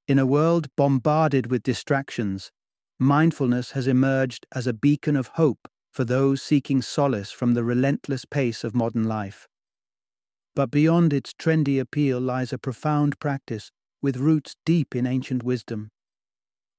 In 0.08 0.18
a 0.18 0.26
world 0.26 0.66
bombarded 0.76 1.46
with 1.46 1.62
distractions, 1.62 2.50
mindfulness 2.98 3.70
has 3.70 3.86
emerged 3.86 4.46
as 4.52 4.66
a 4.66 4.72
beacon 4.72 5.14
of 5.14 5.28
hope 5.28 5.68
for 5.92 6.04
those 6.04 6.42
seeking 6.42 6.82
solace 6.82 7.30
from 7.30 7.54
the 7.54 7.62
relentless 7.62 8.24
pace 8.24 8.64
of 8.64 8.74
modern 8.74 9.04
life. 9.04 9.46
But 10.54 10.70
beyond 10.70 11.12
its 11.12 11.32
trendy 11.32 11.80
appeal 11.80 12.20
lies 12.20 12.52
a 12.52 12.58
profound 12.58 13.18
practice 13.18 13.70
with 14.00 14.16
roots 14.16 14.56
deep 14.64 14.94
in 14.94 15.06
ancient 15.06 15.42
wisdom. 15.42 15.90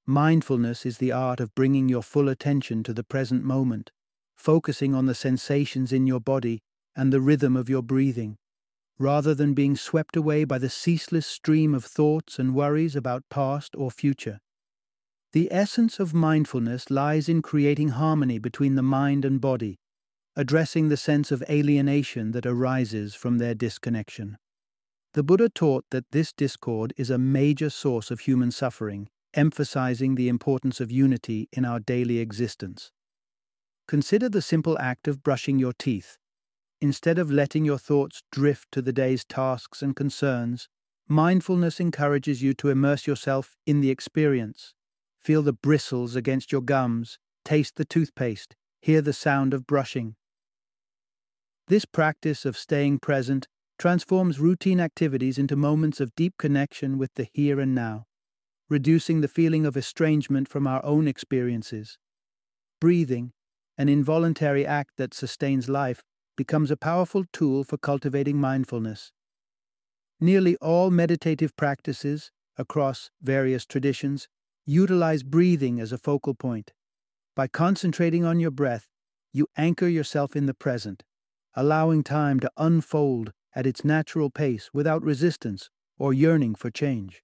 Mindfulness 0.06 0.86
is 0.86 0.98
the 0.98 1.12
art 1.12 1.40
of 1.40 1.56
bringing 1.56 1.90
your 1.90 2.04
full 2.04 2.30
attention 2.30 2.84
to 2.84 2.94
the 2.94 3.04
present 3.04 3.44
moment, 3.44 3.92
focusing 4.36 4.94
on 4.94 5.08
the 5.08 5.16
sensations 5.16 5.92
in 5.92 6.08
your 6.08 6.20
body 6.20 6.62
and 6.96 7.12
the 7.12 7.22
rhythm 7.22 7.58
of 7.58 7.70
your 7.70 7.82
breathing 7.82 8.38
rather 8.98 9.36
than 9.36 9.54
being 9.54 9.76
swept 9.76 10.16
away 10.16 10.44
by 10.46 10.58
the 10.58 10.70
ceaseless 10.70 11.28
stream 11.28 11.74
of 11.74 11.84
thoughts 11.84 12.40
and 12.40 12.56
worries 12.56 12.96
about 12.96 13.28
past 13.30 13.76
or 13.76 13.92
future. 13.92 14.40
The 15.34 15.52
essence 15.52 16.00
of 16.00 16.14
mindfulness 16.14 16.90
lies 16.90 17.28
in 17.28 17.42
creating 17.42 17.90
harmony 17.90 18.40
between 18.40 18.76
the 18.76 18.82
mind 18.82 19.26
and 19.26 19.42
body, 19.42 19.80
addressing 20.38 20.90
the 20.90 20.98
sense 20.98 21.32
of 21.32 21.44
alienation 21.50 22.32
that 22.32 22.46
arises 22.46 23.16
from 23.16 23.38
their 23.38 23.56
disconnection. 23.56 24.38
The 25.14 25.24
Buddha 25.24 25.48
taught 25.48 25.86
that 25.92 26.12
this 26.12 26.34
discord 26.34 26.94
is 26.98 27.10
a 27.10 27.18
major 27.18 27.70
source 27.70 28.12
of 28.12 28.22
human 28.22 28.52
suffering, 28.52 29.08
emphasizing 29.34 30.16
the 30.16 30.28
importance 30.28 30.82
of 30.82 30.92
unity 30.92 31.48
in 31.54 31.64
our 31.64 31.80
daily 31.80 32.20
existence. 32.20 32.92
Consider 33.88 34.28
the 34.28 34.42
simple 34.42 34.78
act 34.78 35.08
of 35.08 35.24
brushing 35.24 35.58
your 35.58 35.72
teeth. 35.72 36.18
Instead 36.82 37.18
of 37.18 37.32
letting 37.32 37.64
your 37.64 37.78
thoughts 37.78 38.22
drift 38.30 38.68
to 38.72 38.82
the 38.82 38.92
day's 38.92 39.24
tasks 39.24 39.82
and 39.82 39.96
concerns, 39.96 40.68
mindfulness 41.08 41.80
encourages 41.80 42.42
you 42.42 42.54
to 42.56 42.70
immerse 42.70 43.08
yourself 43.08 43.56
in 43.66 43.80
the 43.80 43.90
experience. 43.90 44.74
Feel 45.22 45.44
the 45.44 45.54
bristles 45.54 46.16
against 46.16 46.52
your 46.52 46.62
gums, 46.62 47.20
taste 47.46 47.78
the 47.78 47.86
toothpaste, 47.86 48.56
hear 48.82 49.02
the 49.02 49.14
sound 49.14 49.54
of 49.54 49.66
brushing. 49.66 50.16
This 51.68 51.86
practice 51.86 52.46
of 52.46 52.58
staying 52.58 53.00
present 53.00 53.48
transforms 53.80 54.40
routine 54.40 54.80
activities 54.80 55.40
into 55.40 55.56
moments 55.56 56.00
of 56.00 56.14
deep 56.16 56.38
connection 56.38 57.00
with 57.00 57.14
the 57.16 57.28
here 57.34 57.60
and 57.60 57.74
now, 57.74 58.06
reducing 58.70 59.22
the 59.22 59.28
feeling 59.28 59.66
of 59.66 59.76
estrangement 59.76 60.48
from 60.48 60.68
our 60.68 60.86
own 60.86 61.08
experiences. 61.08 61.98
Breathing, 62.80 63.32
an 63.80 63.90
involuntary 63.90 64.64
act 64.64 64.92
that 64.98 65.16
sustains 65.16 65.68
life, 65.68 66.04
becomes 66.38 66.70
a 66.70 66.78
powerful 66.78 67.26
tool 67.34 67.64
for 67.64 67.78
cultivating 67.78 68.38
mindfulness. 68.38 69.12
Nearly 70.20 70.56
all 70.58 70.92
meditative 70.92 71.56
practices, 71.56 72.32
across 72.58 73.10
various 73.22 73.66
traditions, 73.66 74.28
utilize 74.66 75.24
breathing 75.24 75.80
as 75.80 75.92
a 75.92 75.98
focal 75.98 76.36
point. 76.36 76.74
By 77.36 77.48
concentrating 77.48 78.24
on 78.24 78.40
your 78.40 78.52
breath, 78.52 78.88
you 79.34 79.48
anchor 79.58 79.88
yourself 79.88 80.36
in 80.36 80.46
the 80.46 80.54
present, 80.54 81.04
allowing 81.56 82.04
time 82.04 82.40
to 82.40 82.52
unfold 82.58 83.32
at 83.56 83.66
its 83.66 83.86
natural 83.86 84.30
pace 84.30 84.70
without 84.74 85.04
resistance 85.04 85.70
or 85.98 86.14
yearning 86.14 86.56
for 86.56 86.70
change. 86.70 87.24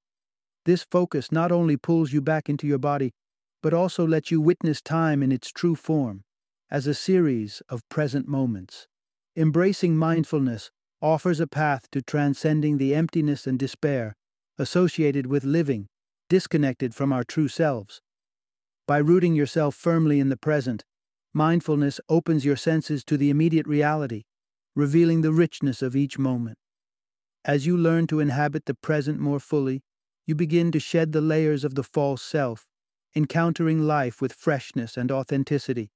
This 0.66 0.84
focus 0.90 1.32
not 1.32 1.52
only 1.52 1.78
pulls 1.78 2.14
you 2.14 2.22
back 2.22 2.50
into 2.50 2.68
your 2.68 2.78
body, 2.78 3.12
but 3.62 3.74
also 3.74 4.06
lets 4.06 4.32
you 4.32 4.40
witness 4.40 4.82
time 4.82 5.22
in 5.22 5.32
its 5.32 5.52
true 5.52 5.76
form, 5.76 6.24
as 6.70 6.88
a 6.88 6.94
series 6.94 7.62
of 7.70 7.88
present 7.90 8.28
moments. 8.28 8.88
Embracing 9.36 9.98
mindfulness 9.98 10.72
offers 11.02 11.40
a 11.40 11.48
path 11.48 11.88
to 11.92 12.02
transcending 12.02 12.78
the 12.78 12.94
emptiness 12.94 13.48
and 13.48 13.58
despair 13.58 14.16
associated 14.58 15.26
with 15.26 15.44
living 15.44 15.88
disconnected 16.30 16.96
from 16.96 17.12
our 17.12 17.24
true 17.24 17.48
selves. 17.48 18.02
By 18.88 19.00
rooting 19.00 19.36
yourself 19.36 19.76
firmly 19.76 20.20
in 20.20 20.30
the 20.30 20.38
present, 20.38 20.86
mindfulness 21.34 22.00
opens 22.10 22.46
your 22.46 22.56
senses 22.56 23.04
to 23.06 23.18
the 23.18 23.30
immediate 23.30 23.68
reality, 23.68 24.24
revealing 24.76 25.22
the 25.22 25.32
richness 25.32 25.82
of 25.82 25.96
each 25.96 26.18
moment. 26.18 26.58
As 27.44 27.66
you 27.66 27.78
learn 27.78 28.08
to 28.08 28.20
inhabit 28.20 28.66
the 28.66 28.74
present 28.74 29.20
more 29.20 29.40
fully, 29.40 29.82
you 30.28 30.36
begin 30.36 30.72
to 30.72 30.80
shed 30.80 31.12
the 31.12 31.22
layers 31.22 31.64
of 31.64 31.76
the 31.76 31.84
false 31.84 32.22
self, 32.22 32.68
encountering 33.16 33.82
life 33.82 34.22
with 34.22 34.34
freshness 34.34 34.96
and 34.96 35.12
authenticity. 35.12 35.92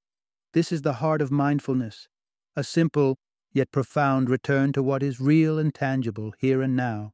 This 0.53 0.71
is 0.71 0.81
the 0.81 0.93
heart 0.93 1.21
of 1.21 1.31
mindfulness, 1.31 2.07
a 2.55 2.63
simple 2.63 3.17
yet 3.53 3.71
profound 3.71 4.29
return 4.29 4.73
to 4.73 4.83
what 4.83 5.01
is 5.01 5.21
real 5.21 5.57
and 5.57 5.73
tangible 5.73 6.33
here 6.39 6.61
and 6.61 6.75
now. 6.75 7.13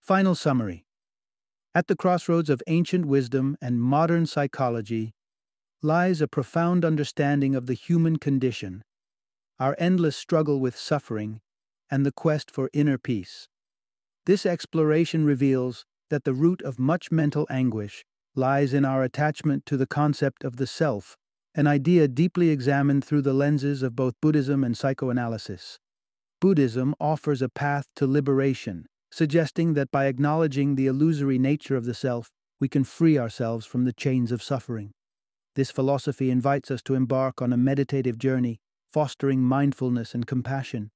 Final 0.00 0.34
summary 0.34 0.84
At 1.74 1.88
the 1.88 1.96
crossroads 1.96 2.50
of 2.50 2.62
ancient 2.66 3.06
wisdom 3.06 3.56
and 3.60 3.80
modern 3.80 4.26
psychology, 4.26 5.14
lies 5.82 6.20
a 6.20 6.28
profound 6.28 6.84
understanding 6.84 7.54
of 7.54 7.66
the 7.66 7.74
human 7.74 8.16
condition, 8.16 8.82
our 9.58 9.74
endless 9.78 10.16
struggle 10.16 10.60
with 10.60 10.76
suffering, 10.76 11.40
and 11.90 12.04
the 12.04 12.12
quest 12.12 12.50
for 12.50 12.68
inner 12.72 12.98
peace. 12.98 13.48
This 14.26 14.44
exploration 14.44 15.24
reveals 15.24 15.86
that 16.10 16.24
the 16.24 16.34
root 16.34 16.60
of 16.62 16.78
much 16.78 17.10
mental 17.10 17.46
anguish 17.48 18.04
lies 18.34 18.74
in 18.74 18.84
our 18.84 19.02
attachment 19.02 19.64
to 19.66 19.76
the 19.76 19.86
concept 19.86 20.44
of 20.44 20.56
the 20.56 20.66
self, 20.66 21.16
an 21.54 21.66
idea 21.66 22.06
deeply 22.06 22.50
examined 22.50 23.04
through 23.04 23.22
the 23.22 23.32
lenses 23.32 23.82
of 23.82 23.96
both 23.96 24.14
Buddhism 24.20 24.62
and 24.62 24.76
psychoanalysis. 24.76 25.78
Buddhism 26.40 26.94
offers 27.00 27.42
a 27.42 27.48
path 27.48 27.86
to 27.96 28.06
liberation, 28.06 28.86
suggesting 29.10 29.74
that 29.74 29.90
by 29.90 30.06
acknowledging 30.06 30.74
the 30.74 30.86
illusory 30.86 31.38
nature 31.38 31.76
of 31.76 31.86
the 31.86 31.94
self, 31.94 32.30
we 32.60 32.68
can 32.68 32.84
free 32.84 33.18
ourselves 33.18 33.66
from 33.66 33.84
the 33.84 33.92
chains 33.92 34.30
of 34.30 34.42
suffering. 34.42 34.92
This 35.60 35.70
philosophy 35.70 36.30
invites 36.30 36.70
us 36.70 36.80
to 36.84 36.94
embark 36.94 37.42
on 37.42 37.52
a 37.52 37.58
meditative 37.58 38.16
journey, 38.16 38.62
fostering 38.94 39.42
mindfulness 39.42 40.14
and 40.14 40.26
compassion, 40.26 40.90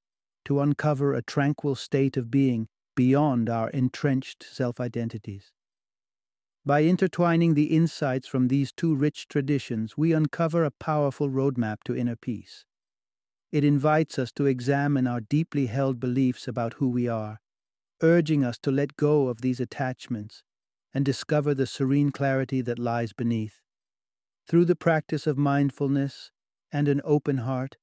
to 0.45 0.59
uncover 0.59 1.13
a 1.13 1.21
tranquil 1.21 1.75
state 1.75 2.17
of 2.17 2.31
being 2.31 2.67
beyond 2.95 3.47
our 3.47 3.69
entrenched 3.69 4.41
self 4.41 4.79
identities. 4.79 5.51
By 6.65 6.81
intertwining 6.81 7.53
the 7.53 7.75
insights 7.75 8.27
from 8.27 8.47
these 8.47 8.71
two 8.71 8.95
rich 8.95 9.27
traditions, 9.27 9.97
we 9.97 10.13
uncover 10.13 10.63
a 10.63 10.71
powerful 10.71 11.29
roadmap 11.29 11.83
to 11.83 11.95
inner 11.95 12.15
peace. 12.15 12.65
It 13.51 13.63
invites 13.63 14.17
us 14.17 14.31
to 14.31 14.47
examine 14.47 15.05
our 15.05 15.21
deeply 15.21 15.67
held 15.67 15.99
beliefs 15.99 16.47
about 16.47 16.73
who 16.79 16.89
we 16.89 17.07
are, 17.07 17.39
urging 18.01 18.43
us 18.43 18.57
to 18.63 18.71
let 18.71 18.97
go 18.97 19.27
of 19.27 19.41
these 19.41 19.59
attachments 19.59 20.41
and 20.91 21.05
discover 21.05 21.53
the 21.53 21.67
serene 21.67 22.09
clarity 22.09 22.61
that 22.61 22.79
lies 22.79 23.13
beneath. 23.13 23.61
Through 24.47 24.65
the 24.65 24.75
practice 24.75 25.25
of 25.25 25.39
mindfulness 25.39 26.29
and 26.71 26.87
an 26.87 27.01
open 27.03 27.37
heart, 27.37 27.77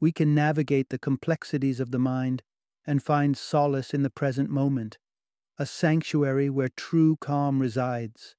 we 0.00 0.10
can 0.10 0.34
navigate 0.34 0.88
the 0.88 0.98
complexities 0.98 1.78
of 1.78 1.92
the 1.92 2.00
mind 2.00 2.42
and 2.84 3.00
find 3.00 3.36
solace 3.36 3.94
in 3.94 4.02
the 4.02 4.10
present 4.10 4.50
moment, 4.50 4.98
a 5.56 5.66
sanctuary 5.66 6.50
where 6.50 6.70
true 6.76 7.16
calm 7.20 7.60
resides. 7.60 8.34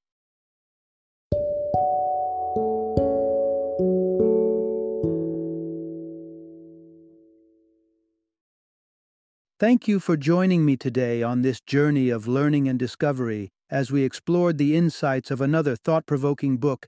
Thank 9.61 9.87
you 9.87 10.01
for 10.01 10.17
joining 10.17 10.65
me 10.65 10.75
today 10.75 11.23
on 11.23 11.41
this 11.41 11.61
journey 11.61 12.09
of 12.09 12.27
learning 12.27 12.67
and 12.67 12.77
discovery 12.77 13.49
as 13.69 13.91
we 13.91 14.03
explored 14.03 14.57
the 14.57 14.75
insights 14.75 15.31
of 15.31 15.39
another 15.39 15.77
thought 15.77 16.05
provoking 16.05 16.57
book 16.57 16.87